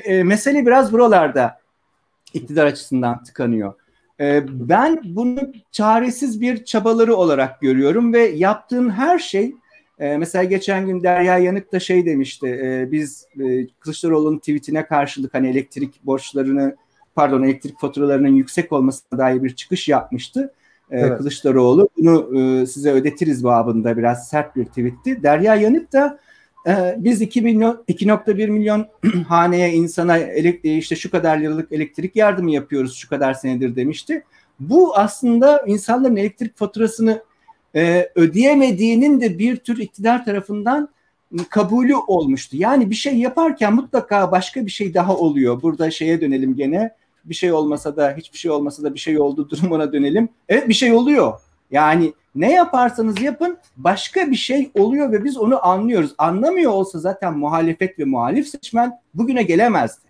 E, 0.04 0.22
mesele 0.22 0.66
biraz 0.66 0.92
buralarda 0.92 1.60
iktidar 2.34 2.66
açısından 2.66 3.22
tıkanıyor. 3.22 3.74
E, 4.20 4.44
ben 4.48 5.00
bunu 5.04 5.52
çaresiz 5.72 6.40
bir 6.40 6.64
çabaları 6.64 7.16
olarak 7.16 7.60
görüyorum 7.60 8.12
ve 8.12 8.20
yaptığın 8.28 8.90
her 8.90 9.18
şey 9.18 9.54
e, 9.98 10.16
mesela 10.16 10.44
geçen 10.44 10.86
gün 10.86 11.02
Derya 11.02 11.38
Yanık 11.38 11.72
da 11.72 11.80
şey 11.80 12.06
demişti. 12.06 12.46
E, 12.46 12.92
biz 12.92 13.26
e, 13.40 13.66
Kılıçdaroğlu'nun 13.66 14.38
tweetine 14.38 14.86
karşılık 14.86 15.34
hani 15.34 15.48
elektrik 15.48 16.06
borçlarını 16.06 16.76
pardon 17.14 17.42
elektrik 17.42 17.80
faturalarının 17.80 18.28
yüksek 18.28 18.72
olmasına 18.72 19.18
dair 19.18 19.42
bir 19.42 19.56
çıkış 19.56 19.88
yapmıştı. 19.88 20.52
Evet. 20.90 21.18
Kılıçdaroğlu 21.18 21.88
bunu 21.96 22.66
size 22.66 22.90
ödetiriz 22.90 23.44
babında 23.44 23.96
biraz 23.96 24.28
sert 24.28 24.56
bir 24.56 24.64
tweetti. 24.64 25.22
Derya 25.22 25.54
Yanık 25.54 25.92
da 25.92 26.18
e, 26.68 26.96
biz 26.98 27.20
2 27.20 27.42
milyon 27.42 27.84
2.1 27.88 28.48
milyon 28.48 28.86
haneye 29.28 29.72
insana 29.72 30.18
elektrik 30.18 30.82
işte 30.82 30.96
şu 30.96 31.10
kadar 31.10 31.38
liralık 31.38 31.72
elektrik 31.72 32.16
yardımı 32.16 32.50
yapıyoruz 32.50 32.96
şu 32.96 33.08
kadar 33.08 33.34
senedir 33.34 33.76
demişti. 33.76 34.24
Bu 34.60 34.96
aslında 34.96 35.64
insanların 35.66 36.16
elektrik 36.16 36.56
faturasını 36.56 37.22
e, 37.76 38.08
ödeyemediğinin 38.14 39.20
de 39.20 39.38
bir 39.38 39.56
tür 39.56 39.78
iktidar 39.78 40.24
tarafından 40.24 40.88
kabulü 41.50 41.94
olmuştu. 41.94 42.56
Yani 42.56 42.90
bir 42.90 42.94
şey 42.94 43.18
yaparken 43.18 43.74
mutlaka 43.74 44.32
başka 44.32 44.66
bir 44.66 44.70
şey 44.70 44.94
daha 44.94 45.16
oluyor. 45.16 45.62
Burada 45.62 45.90
şeye 45.90 46.20
dönelim 46.20 46.56
gene. 46.56 46.90
Bir 47.24 47.34
şey 47.34 47.52
olmasa 47.52 47.96
da 47.96 48.14
hiçbir 48.16 48.38
şey 48.38 48.50
olmasa 48.50 48.82
da 48.82 48.94
bir 48.94 48.98
şey 48.98 49.20
oldu 49.20 49.50
durumuna 49.50 49.92
dönelim. 49.92 50.28
Evet 50.48 50.68
bir 50.68 50.74
şey 50.74 50.92
oluyor. 50.92 51.40
Yani 51.70 52.12
ne 52.34 52.52
yaparsanız 52.52 53.22
yapın 53.22 53.58
başka 53.76 54.30
bir 54.30 54.36
şey 54.36 54.70
oluyor 54.74 55.12
ve 55.12 55.24
biz 55.24 55.36
onu 55.36 55.66
anlıyoruz. 55.66 56.14
Anlamıyor 56.18 56.72
olsa 56.72 56.98
zaten 56.98 57.38
muhalefet 57.38 57.98
ve 57.98 58.04
muhalif 58.04 58.48
seçmen 58.48 59.00
bugüne 59.14 59.42
gelemezdi. 59.42 60.08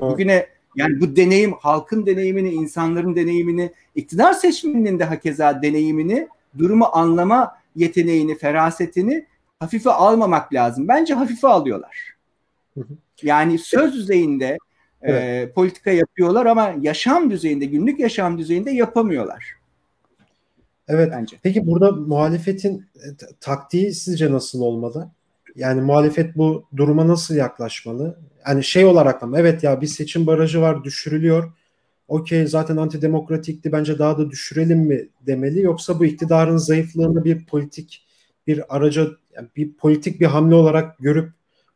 Bugüne 0.00 0.46
yani 0.76 1.00
bu 1.00 1.16
deneyim 1.16 1.52
halkın 1.52 2.06
deneyimini, 2.06 2.50
insanların 2.50 3.16
deneyimini, 3.16 3.72
iktidar 3.94 4.32
seçmeninin 4.32 4.98
de 4.98 5.04
hakeza 5.04 5.62
deneyimini, 5.62 6.28
durumu 6.58 6.88
anlama 6.92 7.56
yeteneğini, 7.76 8.38
ferasetini 8.38 9.26
hafife 9.60 9.90
almamak 9.90 10.54
lazım. 10.54 10.88
Bence 10.88 11.14
hafife 11.14 11.48
alıyorlar. 11.48 12.14
Yani 13.22 13.58
söz 13.58 13.94
düzeyinde 13.94 14.58
evet. 15.02 15.22
e, 15.22 15.52
politika 15.52 15.90
yapıyorlar 15.90 16.46
ama 16.46 16.74
yaşam 16.80 17.30
düzeyinde, 17.30 17.64
günlük 17.64 18.00
yaşam 18.00 18.38
düzeyinde 18.38 18.70
yapamıyorlar. 18.70 19.63
Evet. 20.88 21.12
Bence. 21.12 21.36
Peki 21.42 21.66
burada 21.66 21.92
muhalefetin 21.92 22.86
e, 22.96 23.06
taktiği 23.40 23.94
sizce 23.94 24.32
nasıl 24.32 24.60
olmalı? 24.60 25.10
Yani 25.56 25.80
muhalefet 25.80 26.36
bu 26.36 26.64
duruma 26.76 27.08
nasıl 27.08 27.34
yaklaşmalı? 27.34 28.18
Yani 28.48 28.64
şey 28.64 28.84
olarak 28.84 29.22
mı? 29.22 29.36
Evet 29.38 29.62
ya 29.62 29.80
bir 29.80 29.86
seçim 29.86 30.26
barajı 30.26 30.60
var 30.60 30.84
düşürülüyor. 30.84 31.52
Okey 32.08 32.46
zaten 32.46 32.76
antidemokratikti 32.76 33.72
bence 33.72 33.98
daha 33.98 34.18
da 34.18 34.30
düşürelim 34.30 34.78
mi 34.78 35.08
demeli 35.26 35.60
yoksa 35.60 35.98
bu 35.98 36.04
iktidarın 36.04 36.56
zayıflığını 36.56 37.24
bir 37.24 37.46
politik 37.46 38.06
bir 38.46 38.76
araca 38.76 39.06
yani 39.36 39.48
bir 39.56 39.74
politik 39.74 40.20
bir 40.20 40.26
hamle 40.26 40.54
olarak 40.54 40.98
görüp 40.98 41.32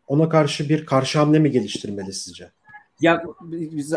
ona 0.07 0.29
karşı 0.29 0.69
bir 0.69 0.87
karşı 0.87 1.19
hamle 1.19 1.39
mi 1.39 1.51
geliştirmeli 1.51 2.13
sizce? 2.13 2.51
Ya 3.01 3.23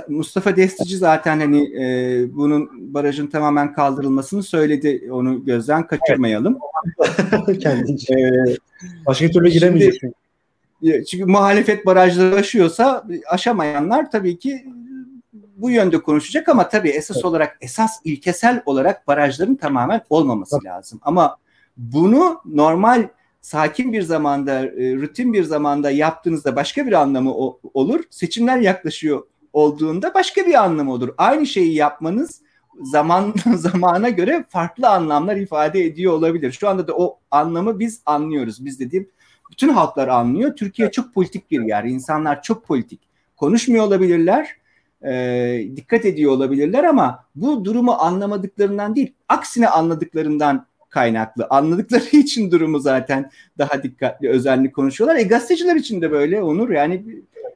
Mustafa 0.07 0.55
Destici 0.55 0.97
zaten 0.97 1.39
hani 1.39 1.83
e, 1.83 2.25
bunun 2.35 2.93
barajın 2.93 3.27
tamamen 3.27 3.73
kaldırılmasını 3.73 4.43
söyledi. 4.43 5.09
Onu 5.11 5.45
gözden 5.45 5.87
kaçırmayalım. 5.87 6.59
Kendince. 7.59 8.13
ee, 8.13 8.55
Başka 9.05 9.27
türlü 9.27 9.49
giremeyecek 9.49 10.01
çünkü. 10.01 11.05
Çünkü 11.05 11.25
muhalefet 11.25 11.85
barajları 11.85 12.35
aşıyorsa 12.35 13.07
aşamayanlar 13.29 14.11
tabii 14.11 14.39
ki 14.39 14.65
bu 15.33 15.69
yönde 15.69 16.01
konuşacak 16.01 16.49
ama 16.49 16.69
tabii 16.69 16.89
esas 16.89 17.17
evet. 17.17 17.25
olarak 17.25 17.57
esas 17.61 17.99
ilkesel 18.03 18.61
olarak 18.65 19.07
barajların 19.07 19.55
tamamen 19.55 20.01
olmaması 20.09 20.55
evet. 20.55 20.65
lazım. 20.65 20.99
Ama 21.03 21.37
bunu 21.77 22.41
normal 22.45 23.07
sakin 23.41 23.93
bir 23.93 24.01
zamanda, 24.01 24.65
e, 24.65 24.95
rutin 24.95 25.33
bir 25.33 25.43
zamanda 25.43 25.91
yaptığınızda 25.91 26.55
başka 26.55 26.85
bir 26.85 26.93
anlamı 26.93 27.33
olur. 27.73 28.03
Seçimler 28.09 28.57
yaklaşıyor 28.57 29.27
olduğunda 29.53 30.13
başka 30.13 30.45
bir 30.45 30.63
anlamı 30.63 30.93
olur. 30.93 31.13
Aynı 31.17 31.45
şeyi 31.47 31.75
yapmanız 31.75 32.41
zaman 32.83 33.33
zamana 33.55 34.09
göre 34.09 34.45
farklı 34.49 34.89
anlamlar 34.89 35.35
ifade 35.35 35.85
ediyor 35.85 36.13
olabilir. 36.13 36.51
Şu 36.51 36.69
anda 36.69 36.87
da 36.87 36.93
o 36.93 37.19
anlamı 37.31 37.79
biz 37.79 38.01
anlıyoruz. 38.05 38.65
Biz 38.65 38.79
dediğim 38.79 39.09
bütün 39.51 39.69
halklar 39.69 40.07
anlıyor. 40.07 40.55
Türkiye 40.55 40.91
çok 40.91 41.13
politik 41.13 41.51
bir 41.51 41.61
yer. 41.61 41.83
İnsanlar 41.83 42.41
çok 42.41 42.65
politik. 42.65 43.01
Konuşmuyor 43.37 43.85
olabilirler. 43.85 44.47
E, 45.05 45.67
dikkat 45.75 46.05
ediyor 46.05 46.31
olabilirler 46.31 46.83
ama 46.83 47.25
bu 47.35 47.65
durumu 47.65 47.91
anlamadıklarından 47.91 48.95
değil, 48.95 49.13
aksine 49.29 49.67
anladıklarından 49.67 50.65
kaynaklı. 50.91 51.47
Anladıkları 51.49 52.03
için 52.17 52.51
durumu 52.51 52.79
zaten 52.79 53.31
daha 53.57 53.83
dikkatli, 53.83 54.29
özenli 54.29 54.71
konuşuyorlar. 54.71 55.15
E 55.15 55.23
gazeteciler 55.23 55.75
için 55.75 56.01
de 56.01 56.11
böyle 56.11 56.41
Onur. 56.41 56.69
Yani 56.69 57.05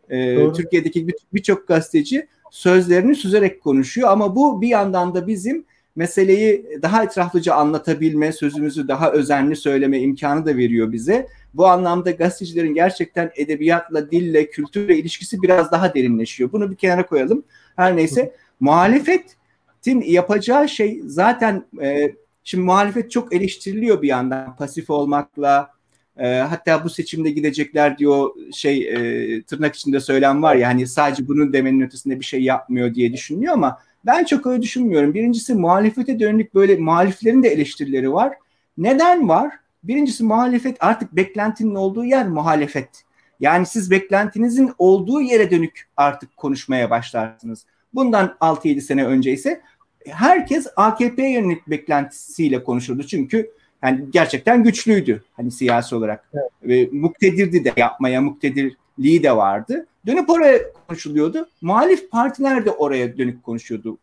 e, 0.10 0.52
Türkiye'deki 0.54 1.08
birçok 1.34 1.68
gazeteci 1.68 2.28
sözlerini 2.52 3.16
süzerek 3.16 3.62
konuşuyor 3.62 4.10
ama 4.10 4.36
bu 4.36 4.62
bir 4.62 4.68
yandan 4.68 5.16
da 5.16 5.28
bizim 5.28 5.66
meseleyi 5.96 6.80
daha 6.82 7.04
etraflıca 7.04 7.54
anlatabilme, 7.54 8.32
sözümüzü 8.32 8.88
daha 8.88 9.12
özenli 9.12 9.56
söyleme 9.56 10.00
imkanı 10.00 10.46
da 10.46 10.58
veriyor 10.58 10.92
bize. 10.92 11.28
Bu 11.54 11.68
anlamda 11.68 12.12
gazetecilerin 12.12 12.74
gerçekten 12.74 13.32
edebiyatla, 13.36 14.12
dille, 14.12 14.50
kültürle 14.50 14.98
ilişkisi 14.98 15.42
biraz 15.42 15.72
daha 15.72 15.94
derinleşiyor. 15.94 16.52
Bunu 16.52 16.72
bir 16.72 16.76
kenara 16.76 17.06
koyalım. 17.06 17.44
Her 17.76 17.96
neyse 17.96 18.36
muhalefetin 18.60 20.02
yapacağı 20.02 20.70
şey 20.70 21.02
zaten 21.06 21.66
e, 21.82 22.16
Şimdi 22.48 22.64
muhalefet 22.64 23.12
çok 23.12 23.34
eleştiriliyor 23.34 24.02
bir 24.02 24.08
yandan 24.08 24.56
pasif 24.56 24.90
olmakla. 24.90 25.72
E, 26.18 26.28
hatta 26.28 26.84
bu 26.84 26.90
seçimde 26.90 27.32
gidecekler 27.32 27.98
diyor 27.98 28.30
şey 28.54 28.90
e, 28.90 29.42
tırnak 29.42 29.76
içinde 29.76 30.00
söylem 30.00 30.44
var 30.44 30.56
ya 30.56 30.68
hani 30.68 30.88
sadece 30.88 31.28
bunun 31.28 31.54
demenin 31.54 31.82
ötesinde 31.82 32.20
bir 32.20 32.26
şey 32.26 32.44
yapmıyor 32.44 32.96
diye 32.96 33.14
düşünüyor 33.14 33.54
ama 33.54 33.80
ben 34.06 34.24
çok 34.24 34.46
öyle 34.46 34.62
düşünmüyorum. 34.62 35.14
Birincisi 35.14 35.54
muhalefete 35.54 36.20
dönük 36.20 36.56
böyle 36.56 36.78
muhaliflerin 36.78 37.44
de 37.44 37.50
eleştirileri 37.50 38.14
var. 38.14 38.34
Neden 38.78 39.30
var? 39.30 39.52
Birincisi 39.84 40.24
muhalefet 40.24 40.78
artık 40.80 41.16
beklentinin 41.16 41.76
olduğu 41.76 42.06
yer 42.06 42.28
muhalefet. 42.28 43.04
Yani 43.40 43.66
siz 43.66 43.92
beklentinizin 43.92 44.72
olduğu 44.78 45.22
yere 45.22 45.52
dönük 45.52 45.88
artık 45.98 46.38
konuşmaya 46.38 46.90
başlarsınız. 46.90 47.66
Bundan 47.94 48.36
6-7 48.42 48.82
sene 48.82 49.06
önce 49.06 49.32
ise 49.32 49.62
herkes 50.08 50.68
AKP'ye 50.76 51.32
yönelik 51.32 51.70
beklentisiyle 51.70 52.64
konuşurdu. 52.64 53.04
Çünkü 53.04 53.52
yani 53.84 54.06
gerçekten 54.10 54.64
güçlüydü 54.64 55.24
hani 55.34 55.52
siyasi 55.52 55.96
olarak. 55.96 56.30
Evet. 56.34 56.52
Ve 56.64 56.90
muktedirdi 56.98 57.64
de 57.66 57.74
yapmaya 57.78 58.22
muktedirliği 58.22 59.24
de 59.24 59.36
vardı. 59.36 59.88
Dönüp 60.06 60.30
oraya 60.30 60.60
konuşuluyordu. 60.88 61.50
Muhalif 61.62 62.12
partiler 62.12 62.66
de 62.66 62.72
oraya 62.72 63.18
dönük 63.18 63.44
konuşuyordu. 63.44 63.98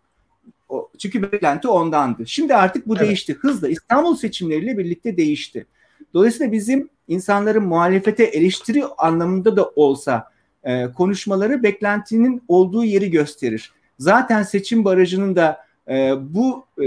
O, 0.68 0.88
çünkü 0.98 1.32
beklenti 1.32 1.68
ondandı. 1.68 2.26
Şimdi 2.26 2.54
artık 2.54 2.88
bu 2.88 2.96
evet. 2.96 3.06
değişti. 3.06 3.34
Hızla 3.34 3.68
İstanbul 3.68 4.16
seçimleriyle 4.16 4.78
birlikte 4.78 5.16
değişti. 5.16 5.66
Dolayısıyla 6.14 6.52
bizim 6.52 6.88
insanların 7.08 7.64
muhalefete 7.64 8.24
eleştiri 8.24 8.84
anlamında 8.84 9.56
da 9.56 9.68
olsa 9.76 10.30
e, 10.64 10.92
konuşmaları 10.92 11.62
beklentinin 11.62 12.42
olduğu 12.48 12.84
yeri 12.84 13.10
gösterir. 13.10 13.72
Zaten 13.98 14.42
seçim 14.42 14.84
barajının 14.84 15.36
da 15.36 15.64
e, 15.88 16.12
bu 16.34 16.64
e, 16.82 16.86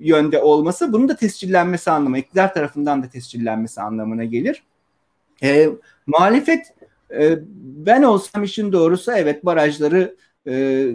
yönde 0.00 0.42
olması 0.42 0.92
bunun 0.92 1.08
da 1.08 1.16
tescillenmesi 1.16 1.90
anlamına, 1.90 2.18
iktidar 2.18 2.54
tarafından 2.54 3.02
da 3.02 3.08
tescillenmesi 3.08 3.80
anlamına 3.80 4.24
gelir. 4.24 4.62
E, 5.42 5.68
muhalefet 6.06 6.74
e, 7.10 7.38
ben 7.62 8.02
olsam 8.02 8.44
işin 8.44 8.72
doğrusu 8.72 9.12
evet 9.12 9.44
barajları 9.44 10.16
e, 10.46 10.86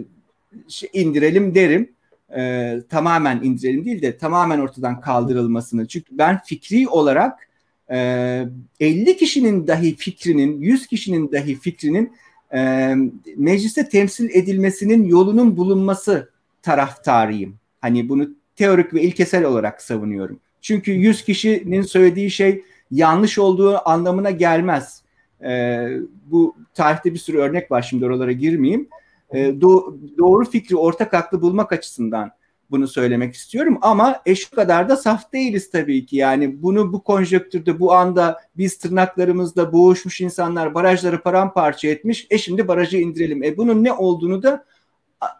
indirelim 0.92 1.54
derim. 1.54 1.92
E, 2.36 2.74
tamamen 2.88 3.42
indirelim 3.42 3.84
değil 3.84 4.02
de 4.02 4.18
tamamen 4.18 4.60
ortadan 4.60 5.00
kaldırılmasını. 5.00 5.88
Çünkü 5.88 6.18
ben 6.18 6.40
fikri 6.44 6.88
olarak 6.88 7.48
e, 7.90 8.46
50 8.80 9.16
kişinin 9.16 9.66
dahi 9.66 9.96
fikrinin, 9.96 10.60
100 10.60 10.86
kişinin 10.86 11.32
dahi 11.32 11.54
fikrinin 11.54 12.12
e, 12.54 12.94
mecliste 13.36 13.88
temsil 13.88 14.30
edilmesinin 14.30 15.04
yolunun 15.04 15.56
bulunması 15.56 16.33
taraftarıyım. 16.64 17.56
Hani 17.80 18.08
bunu 18.08 18.28
teorik 18.56 18.94
ve 18.94 19.02
ilkesel 19.02 19.44
olarak 19.44 19.82
savunuyorum. 19.82 20.40
Çünkü 20.60 20.92
100 20.92 21.24
kişinin 21.24 21.82
söylediği 21.82 22.30
şey 22.30 22.64
yanlış 22.90 23.38
olduğu 23.38 23.88
anlamına 23.88 24.30
gelmez. 24.30 25.02
E, 25.44 25.86
bu 26.26 26.56
tarihte 26.74 27.14
bir 27.14 27.18
sürü 27.18 27.38
örnek 27.38 27.70
var 27.70 27.82
şimdi 27.82 28.06
oralara 28.06 28.32
girmeyeyim. 28.32 28.88
E, 29.30 29.38
do- 29.38 30.18
doğru 30.18 30.44
fikri 30.44 30.76
ortak 30.76 31.14
aklı 31.14 31.42
bulmak 31.42 31.72
açısından 31.72 32.30
bunu 32.70 32.88
söylemek 32.88 33.34
istiyorum 33.34 33.78
ama 33.82 34.22
eş 34.26 34.50
kadar 34.50 34.88
da 34.88 34.96
saf 34.96 35.32
değiliz 35.32 35.70
tabii 35.70 36.06
ki. 36.06 36.16
Yani 36.16 36.62
bunu 36.62 36.92
bu 36.92 37.02
konjöktürde 37.02 37.80
bu 37.80 37.92
anda 37.92 38.40
biz 38.56 38.78
tırnaklarımızla 38.78 39.72
boğuşmuş 39.72 40.20
insanlar 40.20 40.74
barajları 40.74 41.22
paramparça 41.22 41.88
etmiş. 41.88 42.26
E 42.30 42.38
şimdi 42.38 42.68
barajı 42.68 42.98
indirelim. 42.98 43.42
E 43.42 43.56
bunun 43.56 43.84
ne 43.84 43.92
olduğunu 43.92 44.42
da 44.42 44.64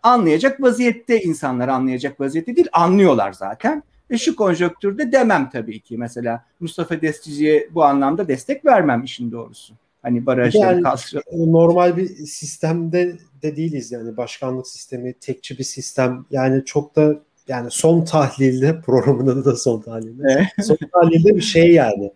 anlayacak 0.02 0.62
vaziyette 0.62 1.20
insanlar 1.20 1.68
anlayacak 1.68 2.20
vaziyette 2.20 2.56
değil 2.56 2.68
anlıyorlar 2.72 3.32
zaten. 3.32 3.82
Ve 4.10 4.18
şu 4.18 4.36
konjöktürde 4.36 5.12
demem 5.12 5.50
tabii 5.50 5.80
ki. 5.80 5.98
Mesela 5.98 6.44
Mustafa 6.60 7.00
Destici'ye 7.00 7.68
bu 7.70 7.84
anlamda 7.84 8.28
destek 8.28 8.64
vermem 8.64 9.04
işin 9.04 9.32
doğrusu. 9.32 9.74
Hani 10.02 10.26
barajları 10.26 10.62
yani, 10.62 10.82
kaldıralım. 10.82 11.52
Normal 11.52 11.96
bir 11.96 12.08
sistemde 12.08 13.16
de 13.42 13.56
değiliz 13.56 13.92
yani 13.92 14.16
başkanlık 14.16 14.68
sistemi 14.68 15.12
tekçi 15.12 15.58
bir 15.58 15.64
sistem. 15.64 16.24
Yani 16.30 16.64
çok 16.64 16.96
da 16.96 17.20
yani 17.48 17.70
son 17.70 18.04
tahlilde 18.04 18.80
programında 18.86 19.44
da 19.44 19.56
son 19.56 19.80
tahlilde. 19.80 20.48
Son 20.62 20.78
tahlilde 20.92 21.36
bir 21.36 21.40
şey 21.40 21.72
yani. 21.72 22.12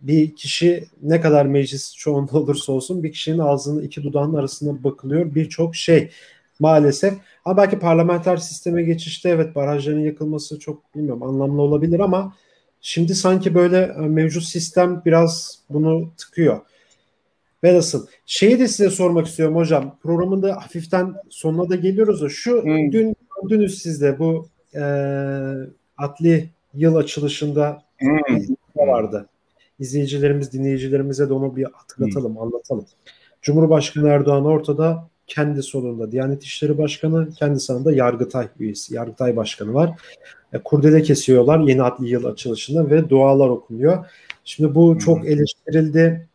Bir 0.00 0.36
kişi 0.36 0.84
ne 1.02 1.20
kadar 1.20 1.46
meclis 1.46 1.96
çoğunda 1.96 2.38
olursa 2.38 2.72
olsun 2.72 3.02
bir 3.02 3.12
kişinin 3.12 3.38
ağzının 3.38 3.82
iki 3.82 4.02
dudağının 4.02 4.34
arasında 4.34 4.84
bakılıyor 4.84 5.34
birçok 5.34 5.76
şey 5.76 6.10
maalesef. 6.60 7.14
Ama 7.44 7.56
belki 7.56 7.78
parlamenter 7.78 8.36
sisteme 8.36 8.82
geçişte 8.82 9.28
evet 9.28 9.54
barajların 9.54 10.00
yakılması 10.00 10.58
çok 10.58 10.94
bilmiyorum 10.94 11.22
anlamlı 11.22 11.62
olabilir 11.62 12.00
ama 12.00 12.34
şimdi 12.80 13.14
sanki 13.14 13.54
böyle 13.54 13.78
e, 13.78 14.00
mevcut 14.00 14.44
sistem 14.44 15.02
biraz 15.04 15.58
bunu 15.70 16.10
tıkıyor. 16.16 16.60
Ve 17.64 17.74
nasıl? 17.74 18.06
Şeyi 18.26 18.58
de 18.58 18.68
size 18.68 18.90
sormak 18.90 19.26
istiyorum 19.26 19.56
hocam. 19.56 19.98
Programında 20.02 20.56
hafiften 20.56 21.14
sonuna 21.30 21.68
da 21.68 21.76
geliyoruz 21.76 22.22
da 22.22 22.28
şu 22.28 22.62
hmm. 22.62 22.92
dün 22.92 23.16
dünüz 23.48 23.82
sizde 23.82 24.18
bu 24.18 24.48
e, 24.74 24.82
adli 25.98 26.50
yıl 26.74 26.96
açılışında 26.96 27.82
hmm. 27.98 28.56
vardı. 28.76 29.28
İzleyicilerimiz, 29.78 30.52
dinleyicilerimize 30.52 31.28
de 31.28 31.32
onu 31.32 31.56
bir 31.56 31.64
hatırlatalım, 31.72 32.34
hmm. 32.34 32.42
anlatalım. 32.42 32.86
Cumhurbaşkanı 33.42 34.08
Erdoğan 34.08 34.44
ortada 34.44 35.08
kendi 35.26 35.62
sonunda 35.62 36.12
Diyanet 36.12 36.42
İşleri 36.42 36.78
Başkanı, 36.78 37.28
kendi 37.30 37.60
sağında 37.60 37.92
Yargıtay 37.92 38.48
üyesi, 38.58 38.94
Yargıtay 38.94 39.36
Başkanı 39.36 39.74
var. 39.74 39.90
E, 40.52 40.58
kurdele 40.58 41.02
kesiyorlar 41.02 41.58
yeni 41.58 41.82
adli 41.82 42.08
yıl 42.08 42.24
açılışında 42.24 42.90
ve 42.90 43.10
dualar 43.10 43.48
okunuyor. 43.48 44.06
Şimdi 44.44 44.74
bu 44.74 44.98
çok 44.98 45.26
eleştirildi. 45.26 46.28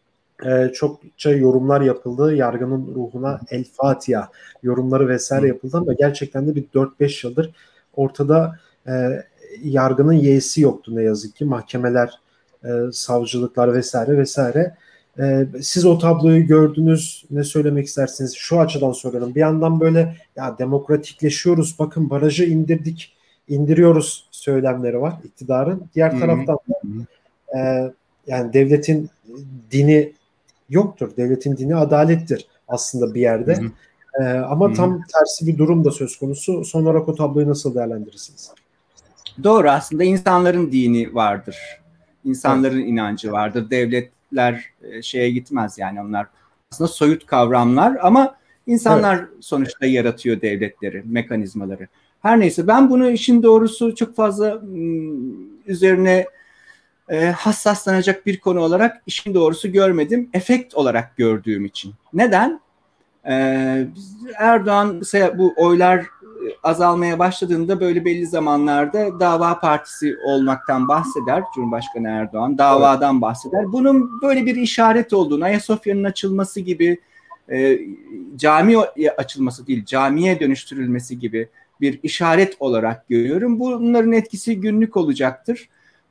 E, 0.46 0.72
çokça 0.74 1.32
yorumlar 1.32 1.82
yapıldı. 1.82 2.36
Yargının 2.36 2.96
ruhuna 2.96 3.40
El 3.50 3.64
Fatiha 3.74 4.30
yorumları 4.64 5.08
vesaire 5.08 5.48
yapıldı 5.48 5.78
ama 5.78 5.94
gerçekten 5.94 6.48
de 6.48 6.56
bir 6.56 6.64
4-5 6.64 7.28
yıldır 7.28 7.52
ortada 7.96 8.60
e, 8.88 9.24
yargının 9.64 10.14
yeğsi 10.14 10.62
yoktu 10.62 10.96
ne 10.96 11.04
yazık 11.04 11.36
ki. 11.36 11.46
Mahkemeler, 11.46 12.20
e, 12.64 12.70
savcılıklar 12.92 13.74
vesaire 13.74 14.18
vesaire 14.18 14.76
ee, 15.20 15.48
siz 15.62 15.86
o 15.86 16.00
tabloyu 16.00 16.48
gördünüz. 16.48 17.26
Ne 17.32 17.44
söylemek 17.44 17.88
istersiniz? 17.88 18.36
Şu 18.36 18.60
açıdan 18.60 18.92
soruyorum. 18.92 19.36
Bir 19.36 19.40
yandan 19.40 19.80
böyle 19.80 20.16
ya 20.36 20.58
demokratikleşiyoruz. 20.58 21.80
Bakın 21.80 22.10
barajı 22.10 22.46
indirdik, 22.46 23.14
indiriyoruz 23.48 24.28
söylemleri 24.32 25.02
var 25.02 25.14
iktidarın. 25.24 25.84
Diğer 25.96 26.12
Hı-hı. 26.12 26.20
taraftan 26.20 26.58
da 26.70 26.82
e, 27.58 27.92
yani 28.28 28.54
devletin 28.54 29.10
dini 29.72 30.14
yoktur. 30.70 31.18
Devletin 31.18 31.58
dini 31.58 31.76
adalettir 31.76 32.48
aslında 32.68 33.14
bir 33.14 33.22
yerde. 33.22 33.60
E, 34.22 34.24
ama 34.24 34.68
Hı-hı. 34.68 34.76
tam 34.76 35.04
tersi 35.14 35.48
bir 35.48 35.58
durum 35.58 35.86
da 35.86 35.92
söz 35.92 36.18
konusu. 36.18 36.66
Son 36.66 36.84
olarak 36.84 37.10
o 37.10 37.16
tabloyu 37.16 37.50
nasıl 37.50 37.76
değerlendirirsiniz? 37.76 38.52
Doğru 39.44 39.70
aslında 39.70 40.04
insanların 40.04 40.72
dini 40.72 41.16
vardır. 41.16 41.58
İnsanların 42.26 42.80
evet. 42.80 42.90
inancı 42.90 43.32
vardır. 43.32 43.70
Devlet 43.70 44.12
ler 44.36 44.66
e, 44.82 45.02
şeye 45.02 45.32
gitmez 45.32 45.78
yani 45.78 46.02
onlar 46.02 46.28
aslında 46.72 46.88
soyut 46.88 47.26
kavramlar 47.26 47.98
ama 48.02 48.36
insanlar 48.68 49.18
evet. 49.18 49.28
sonuçta 49.40 49.86
yaratıyor 49.86 50.42
devletleri, 50.42 51.04
mekanizmaları. 51.06 51.88
Her 52.22 52.40
neyse 52.40 52.68
ben 52.68 52.90
bunu 52.90 53.10
işin 53.10 53.44
doğrusu 53.44 53.96
çok 53.96 54.16
fazla 54.16 54.62
üzerine 55.66 56.26
e, 57.10 57.26
hassaslanacak 57.26 58.26
bir 58.26 58.40
konu 58.40 58.60
olarak 58.60 59.02
işin 59.08 59.34
doğrusu 59.34 59.72
görmedim. 59.72 60.30
Efekt 60.34 60.76
olarak 60.76 61.18
gördüğüm 61.18 61.66
için. 61.66 61.94
Neden? 62.14 62.62
Ee, 63.26 63.88
Erdoğan 64.38 65.02
bu 65.38 65.54
oylar 65.58 66.06
azalmaya 66.64 67.20
başladığında 67.20 67.80
böyle 67.80 68.06
belli 68.06 68.28
zamanlarda 68.28 69.20
dava 69.20 69.60
partisi 69.60 70.16
olmaktan 70.26 70.88
bahseder 70.88 71.44
Cumhurbaşkanı 71.56 72.08
Erdoğan. 72.08 72.58
Davadan 72.58 73.22
bahseder. 73.22 73.72
Bunun 73.72 74.22
böyle 74.22 74.46
bir 74.46 74.56
işaret 74.56 75.14
olduğunu, 75.14 75.44
Ayasofya'nın 75.44 76.04
açılması 76.04 76.60
gibi 76.60 77.00
e, 77.52 77.80
cami 78.36 78.78
açılması 79.18 79.68
değil, 79.68 79.86
camiye 79.86 80.40
dönüştürülmesi 80.40 81.20
gibi 81.20 81.50
bir 81.82 82.00
işaret 82.04 82.56
olarak 82.60 83.10
görüyorum. 83.10 83.60
Bunların 83.60 84.12
etkisi 84.12 84.62
günlük 84.62 84.98
olacaktır. 84.98 85.70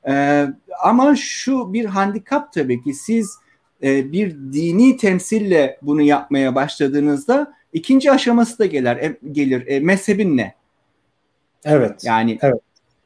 E, 0.09 0.47
ama 0.83 1.17
şu 1.17 1.73
bir 1.73 1.85
handikap 1.85 2.53
tabii 2.53 2.83
ki 2.83 2.95
siz 2.95 3.39
e, 3.83 4.13
bir 4.13 4.31
dini 4.31 4.97
temsille 4.97 5.79
bunu 5.83 6.03
yapmaya 6.03 6.55
başladığınızda 6.55 7.58
İkinci 7.73 8.13
aşaması 8.13 8.59
da 8.59 8.67
gelir. 8.67 8.97
E, 8.97 9.19
gelir. 9.33 9.67
E, 9.67 9.81
mezhebin 9.81 10.37
ne? 10.37 10.55
Evet. 11.65 12.05
Yani 12.05 12.39
evet. 12.43 12.61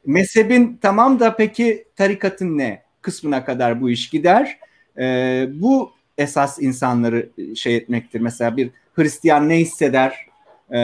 mezhebin 0.05 0.79
tamam 0.81 1.19
da 1.19 1.35
peki 1.35 1.85
tarikatın 1.95 2.57
ne 2.57 2.83
kısmına 3.01 3.45
kadar 3.45 3.81
bu 3.81 3.89
iş 3.89 4.09
gider. 4.09 4.59
E, 4.97 5.47
bu 5.53 5.91
esas 6.17 6.61
insanları 6.61 7.29
şey 7.55 7.75
etmektir. 7.75 8.21
Mesela 8.21 8.57
bir 8.57 8.69
Hristiyan 8.93 9.49
ne 9.49 9.57
hisseder 9.57 10.27
e, 10.71 10.79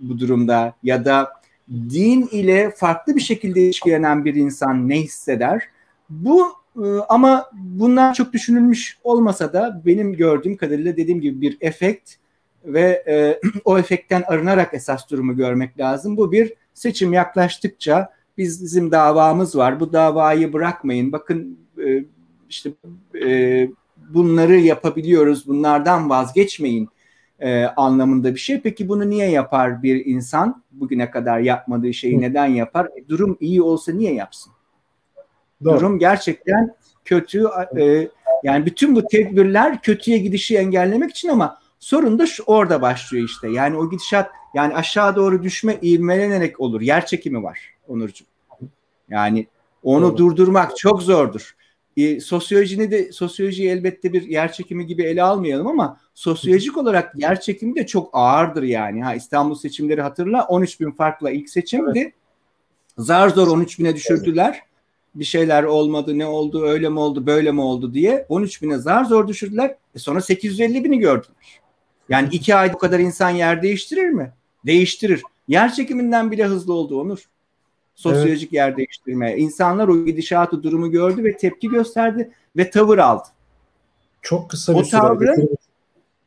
bu 0.00 0.18
durumda 0.18 0.74
ya 0.82 1.04
da 1.04 1.32
din 1.70 2.28
ile 2.32 2.70
farklı 2.70 3.16
bir 3.16 3.20
şekilde 3.20 3.60
ilişkilenen 3.60 4.24
bir 4.24 4.34
insan 4.34 4.88
ne 4.88 4.96
hisseder? 5.00 5.68
Bu 6.10 6.46
e, 6.76 6.86
ama 7.08 7.50
bunlar 7.52 8.14
çok 8.14 8.32
düşünülmüş 8.32 8.98
olmasa 9.04 9.52
da 9.52 9.82
benim 9.86 10.16
gördüğüm 10.16 10.56
kadarıyla 10.56 10.96
dediğim 10.96 11.20
gibi 11.20 11.40
bir 11.40 11.56
efekt 11.60 12.14
ve 12.72 13.04
e, 13.08 13.40
o 13.64 13.78
efektten 13.78 14.22
arınarak 14.26 14.74
esas 14.74 15.10
durumu 15.10 15.36
görmek 15.36 15.78
lazım. 15.78 16.16
Bu 16.16 16.32
bir 16.32 16.52
seçim 16.74 17.12
yaklaştıkça 17.12 18.12
biz, 18.38 18.62
bizim 18.62 18.90
davamız 18.90 19.56
var. 19.56 19.80
Bu 19.80 19.92
davayı 19.92 20.52
bırakmayın. 20.52 21.12
Bakın 21.12 21.58
e, 21.86 22.04
işte 22.48 22.70
e, 23.24 23.68
bunları 24.08 24.56
yapabiliyoruz. 24.56 25.46
Bunlardan 25.46 26.10
vazgeçmeyin 26.10 26.88
e, 27.40 27.64
anlamında 27.64 28.34
bir 28.34 28.40
şey. 28.40 28.60
Peki 28.60 28.88
bunu 28.88 29.10
niye 29.10 29.30
yapar 29.30 29.82
bir 29.82 30.06
insan? 30.06 30.62
Bugüne 30.72 31.10
kadar 31.10 31.38
yapmadığı 31.38 31.94
şeyi 31.94 32.20
neden 32.20 32.46
yapar? 32.46 32.86
E, 32.86 33.08
durum 33.08 33.36
iyi 33.40 33.62
olsa 33.62 33.92
niye 33.92 34.14
yapsın? 34.14 34.52
Doğru. 35.64 35.76
Durum 35.76 35.98
gerçekten 35.98 36.74
kötü. 37.04 37.44
E, 37.78 38.08
yani 38.42 38.66
bütün 38.66 38.96
bu 38.96 39.06
tedbirler 39.06 39.82
kötüye 39.82 40.18
gidişi 40.18 40.56
engellemek 40.56 41.10
için 41.10 41.28
ama 41.28 41.58
Sorun 41.78 42.18
da 42.18 42.26
şu, 42.26 42.42
orada 42.42 42.82
başlıyor 42.82 43.24
işte. 43.24 43.48
Yani 43.50 43.76
o 43.76 43.90
gidişat 43.90 44.30
yani 44.54 44.74
aşağı 44.74 45.16
doğru 45.16 45.42
düşme 45.42 45.78
ivmelenerek 45.82 46.60
olur. 46.60 46.80
Yer 46.80 47.06
çekimi 47.06 47.42
var 47.42 47.58
Onurcuğum. 47.88 48.24
Yani 49.10 49.46
onu 49.82 50.04
Doğru. 50.04 50.16
durdurmak 50.16 50.76
çok 50.76 51.02
zordur. 51.02 51.56
E, 51.96 52.20
sosyolojini 52.20 52.90
de 52.90 53.12
sosyolojiyi 53.12 53.68
elbette 53.68 54.12
bir 54.12 54.22
yer 54.22 54.52
çekimi 54.52 54.86
gibi 54.86 55.02
ele 55.02 55.22
almayalım 55.22 55.66
ama 55.66 56.00
sosyolojik 56.14 56.76
olarak 56.76 57.12
yer 57.16 57.40
çekimi 57.40 57.74
de 57.74 57.86
çok 57.86 58.10
ağırdır 58.12 58.62
yani. 58.62 59.04
Ha 59.04 59.14
İstanbul 59.14 59.54
seçimleri 59.54 60.02
hatırla 60.02 60.46
13 60.46 60.80
bin 60.80 60.90
farkla 60.90 61.30
ilk 61.30 61.50
seçimdi. 61.50 61.98
Evet. 61.98 62.12
Zar 62.98 63.28
zor 63.28 63.48
13 63.48 63.78
bine 63.78 63.96
düşürdüler. 63.96 64.50
Evet. 64.50 64.62
Bir 65.14 65.24
şeyler 65.24 65.62
olmadı 65.62 66.18
ne 66.18 66.26
oldu 66.26 66.64
öyle 66.66 66.88
mi 66.88 66.98
oldu 66.98 67.26
böyle 67.26 67.52
mi 67.52 67.60
oldu 67.60 67.94
diye 67.94 68.26
13 68.28 68.62
bine 68.62 68.78
zar 68.78 69.04
zor 69.04 69.28
düşürdüler. 69.28 69.76
E 69.94 69.98
sonra 69.98 70.20
850 70.20 70.84
bini 70.84 70.98
gördüler. 70.98 71.60
Yani 72.08 72.28
iki 72.32 72.54
ay 72.54 72.72
bu 72.72 72.78
kadar 72.78 72.98
insan 72.98 73.30
yer 73.30 73.62
değiştirir 73.62 74.08
mi? 74.08 74.32
Değiştirir. 74.66 75.22
Yer 75.48 75.72
çekiminden 75.72 76.30
bile 76.30 76.44
hızlı 76.44 76.72
oldu 76.72 77.00
Onur. 77.00 77.28
Sosyolojik 77.94 78.48
evet. 78.48 78.52
yer 78.52 78.76
değiştirme. 78.76 79.36
İnsanlar 79.36 79.88
o 79.88 80.04
gidişatı 80.04 80.62
durumu 80.62 80.90
gördü 80.90 81.24
ve 81.24 81.36
tepki 81.36 81.68
gösterdi 81.68 82.30
ve 82.56 82.70
tavır 82.70 82.98
aldı. 82.98 83.28
Çok 84.22 84.50
kısa 84.50 84.74
bir 84.74 84.78
o 84.78 84.82
tavrı, 84.82 85.48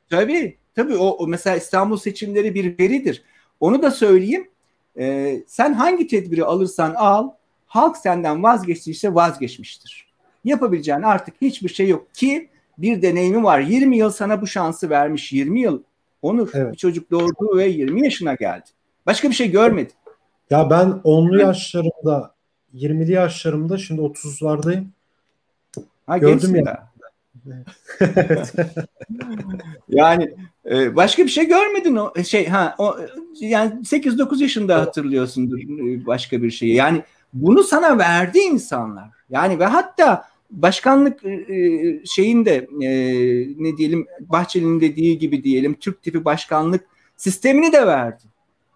Tabii 0.10 0.56
tabii 0.76 0.96
o, 0.96 1.08
o 1.08 1.28
mesela 1.28 1.56
İstanbul 1.56 1.98
seçimleri 1.98 2.54
bir 2.56 2.80
veridir. 2.80 3.24
Onu 3.60 3.82
da 3.82 3.91
söyleyeyim. 3.91 4.50
E, 4.98 5.38
sen 5.48 5.74
hangi 5.74 6.08
tedbiri 6.08 6.46
alırsan 6.46 6.94
al, 6.98 7.30
halk 7.67 7.98
senden 7.98 8.44
vazgeçtiyse 8.44 9.13
vazgeçmiştir. 9.13 10.12
Yapabileceğin 10.44 11.02
artık 11.02 11.36
hiçbir 11.41 11.70
şey 11.70 11.88
yok 11.88 12.15
ki 12.15 12.50
bir 12.82 13.02
deneyimi 13.02 13.44
var. 13.44 13.60
20 13.60 13.98
yıl 13.98 14.12
sana 14.12 14.41
bu 14.41 14.48
şansı 14.48 14.89
vermiş. 14.89 15.34
20 15.34 15.62
yıl 15.62 15.82
Onur 16.22 16.50
evet. 16.54 16.74
bir 16.74 16.78
çocuk 16.78 17.12
doğurdu 17.12 17.58
ve 17.58 17.67
20 17.67 18.04
yaşına 18.04 18.34
geldi. 18.34 18.65
Başka 19.06 19.30
bir 19.30 19.36
şey 19.36 19.52
görmedi. 19.52 19.94
Ya 20.50 20.70
ben 20.70 20.88
10'lu 20.88 21.39
yaşlarımda 21.39 22.34
20'li 22.76 23.12
yaşlarımda 23.12 23.78
şimdi 23.78 24.02
30'lardayım. 24.02 24.86
Ha, 26.08 26.17
Gördüm 26.17 26.56
ya. 26.56 26.91
yani 29.89 30.34
e, 30.72 30.96
başka 30.96 31.24
bir 31.24 31.30
şey 31.30 31.48
görmedin 31.48 31.96
o 31.96 32.13
e, 32.15 32.24
şey 32.24 32.48
ha 32.48 32.76
o 32.78 32.98
yani 33.39 33.74
8-9 33.74 34.41
yaşında 34.41 34.76
hatırlıyorsundur 34.76 35.60
e, 35.60 36.06
başka 36.06 36.41
bir 36.41 36.52
şeyi. 36.52 36.76
Yani 36.76 37.04
bunu 37.34 37.63
sana 37.63 37.98
verdi 37.98 38.39
insanlar. 38.39 39.10
Yani 39.30 39.60
ve 39.60 39.65
hatta 39.65 40.31
başkanlık 40.52 41.22
şeyinde 42.06 42.68
ne 43.60 43.78
diyelim 43.78 44.08
Bahçeli'nin 44.20 44.82
dediği 44.82 45.18
gibi 45.18 45.44
diyelim 45.44 45.74
Türk 45.74 46.02
tipi 46.02 46.26
başkanlık 46.26 46.86
sistemini 47.18 47.74
de 47.74 47.88
verdi. 47.88 48.24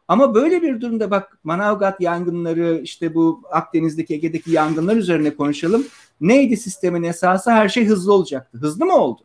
Ama 0.07 0.35
böyle 0.35 0.61
bir 0.61 0.81
durumda 0.81 1.11
bak 1.11 1.37
Manavgat 1.43 2.01
yangınları 2.01 2.79
işte 2.83 3.15
bu 3.15 3.41
Akdeniz'deki 3.51 4.13
Ege'deki 4.13 4.51
yangınlar 4.51 4.95
üzerine 4.95 5.35
konuşalım. 5.35 5.85
Neydi 6.21 6.57
sistemin 6.57 7.03
esası? 7.03 7.51
Her 7.51 7.69
şey 7.69 7.85
hızlı 7.85 8.13
olacaktı. 8.13 8.57
Hızlı 8.57 8.85
mı 8.85 8.95
oldu? 8.95 9.21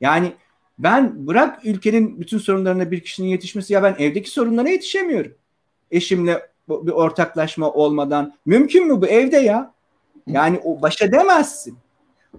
Yani 0.00 0.32
ben 0.78 1.26
bırak 1.26 1.64
ülkenin 1.64 2.20
bütün 2.20 2.38
sorunlarına 2.38 2.90
bir 2.90 3.00
kişinin 3.00 3.28
yetişmesi 3.28 3.72
ya 3.72 3.82
ben 3.82 3.96
evdeki 3.98 4.30
sorunlara 4.30 4.68
yetişemiyorum. 4.68 5.32
Eşimle 5.90 6.48
bir 6.68 6.92
ortaklaşma 6.92 7.70
olmadan. 7.72 8.34
Mümkün 8.46 8.86
mü 8.86 9.00
bu 9.00 9.06
evde 9.06 9.36
ya? 9.36 9.74
Yani 10.28 10.60
o 10.64 10.82
baş 10.82 11.02
edemezsin. 11.02 11.78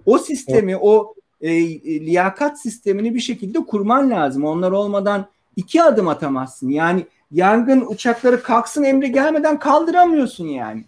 O 0.06 0.18
sistemi, 0.18 0.76
o 0.76 1.14
e, 1.40 1.54
e, 1.54 2.00
liyakat 2.00 2.60
sistemini 2.60 3.14
bir 3.14 3.20
şekilde 3.20 3.58
kurman 3.58 4.10
lazım. 4.10 4.44
Onlar 4.44 4.72
olmadan 4.72 5.26
iki 5.56 5.82
adım 5.82 6.08
atamazsın. 6.08 6.68
Yani 6.68 7.06
yangın 7.30 7.86
uçakları 7.86 8.42
kalksın 8.42 8.82
emri 8.82 9.12
gelmeden 9.12 9.58
kaldıramıyorsun 9.58 10.46
yani. 10.46 10.84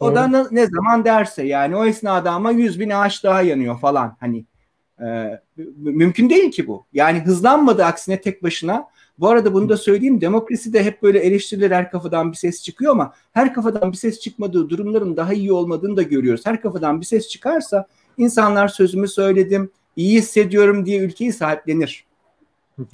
O 0.00 0.06
Doğru. 0.06 0.14
da 0.14 0.48
ne, 0.50 0.66
zaman 0.66 1.04
derse 1.04 1.42
yani 1.42 1.76
o 1.76 1.84
esnada 1.84 2.30
ama 2.30 2.50
100 2.50 2.80
bin 2.80 2.90
ağaç 2.90 3.24
daha 3.24 3.42
yanıyor 3.42 3.80
falan 3.80 4.16
hani 4.20 4.44
e, 5.00 5.40
mümkün 5.76 6.30
değil 6.30 6.50
ki 6.50 6.66
bu. 6.66 6.86
Yani 6.92 7.20
hızlanmadı 7.20 7.84
aksine 7.84 8.20
tek 8.20 8.42
başına. 8.42 8.88
Bu 9.20 9.28
arada 9.28 9.54
bunu 9.54 9.68
da 9.68 9.76
söyleyeyim 9.76 10.20
demokrasi 10.20 10.72
de 10.72 10.84
hep 10.84 11.02
böyle 11.02 11.18
eleştiriler 11.18 11.70
her 11.70 11.90
kafadan 11.90 12.32
bir 12.32 12.36
ses 12.36 12.62
çıkıyor 12.62 12.92
ama 12.92 13.14
her 13.32 13.54
kafadan 13.54 13.92
bir 13.92 13.96
ses 13.96 14.20
çıkmadığı 14.20 14.68
durumların 14.68 15.16
daha 15.16 15.32
iyi 15.32 15.52
olmadığını 15.52 15.96
da 15.96 16.02
görüyoruz. 16.02 16.46
Her 16.46 16.62
kafadan 16.62 17.00
bir 17.00 17.06
ses 17.06 17.28
çıkarsa 17.28 17.86
insanlar 18.18 18.68
sözümü 18.68 19.08
söyledim, 19.08 19.70
iyi 19.96 20.18
hissediyorum 20.18 20.86
diye 20.86 21.00
ülkeyi 21.00 21.32
sahiplenir. 21.32 22.04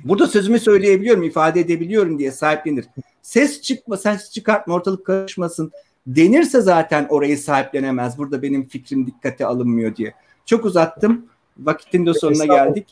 Burada 0.04 0.26
sözümü 0.26 0.58
söyleyebiliyorum, 0.58 1.22
ifade 1.22 1.60
edebiliyorum 1.60 2.18
diye 2.18 2.32
sahiplenir. 2.32 2.86
Ses 3.22 3.62
çıkma, 3.62 3.96
ses 3.96 4.30
çıkartma, 4.30 4.74
ortalık 4.74 5.06
karışmasın 5.06 5.72
denirse 6.06 6.60
zaten 6.60 7.06
orayı 7.08 7.38
sahiplenemez. 7.38 8.18
Burada 8.18 8.42
benim 8.42 8.68
fikrim 8.68 9.06
dikkate 9.06 9.46
alınmıyor 9.46 9.96
diye. 9.96 10.14
Çok 10.46 10.64
uzattım. 10.64 11.26
Vakitin 11.58 12.06
de 12.06 12.14
sonuna 12.14 12.44
geldik. 12.44 12.86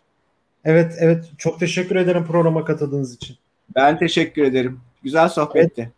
Evet, 0.65 0.95
evet. 0.99 1.25
Çok 1.39 1.61
teşekkür 1.61 1.97
ederim 1.97 2.27
programa 2.27 2.65
katıldığınız 2.65 3.15
için. 3.15 3.37
Ben 3.75 3.99
teşekkür 3.99 4.43
ederim. 4.43 4.81
Güzel 5.03 5.29
sohbetti. 5.29 5.83
Evet. 5.83 5.93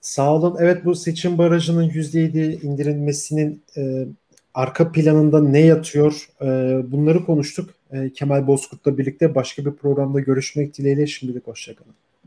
Sağ 0.00 0.34
olun. 0.34 0.56
Evet 0.60 0.84
bu 0.84 0.94
seçim 0.94 1.38
barajının 1.38 1.88
%7 1.88 2.66
indirilmesinin 2.66 3.62
e, 3.76 4.06
arka 4.54 4.92
planında 4.92 5.40
ne 5.40 5.60
yatıyor 5.60 6.28
e, 6.40 6.46
bunları 6.92 7.24
konuştuk. 7.24 7.70
E, 7.92 8.12
Kemal 8.12 8.46
Bozkurt'la 8.46 8.98
birlikte 8.98 9.34
başka 9.34 9.64
bir 9.64 9.70
programda 9.70 10.20
görüşmek 10.20 10.78
dileğiyle 10.78 11.06
şimdilik 11.06 11.46
hoşçakalın. 11.46 11.94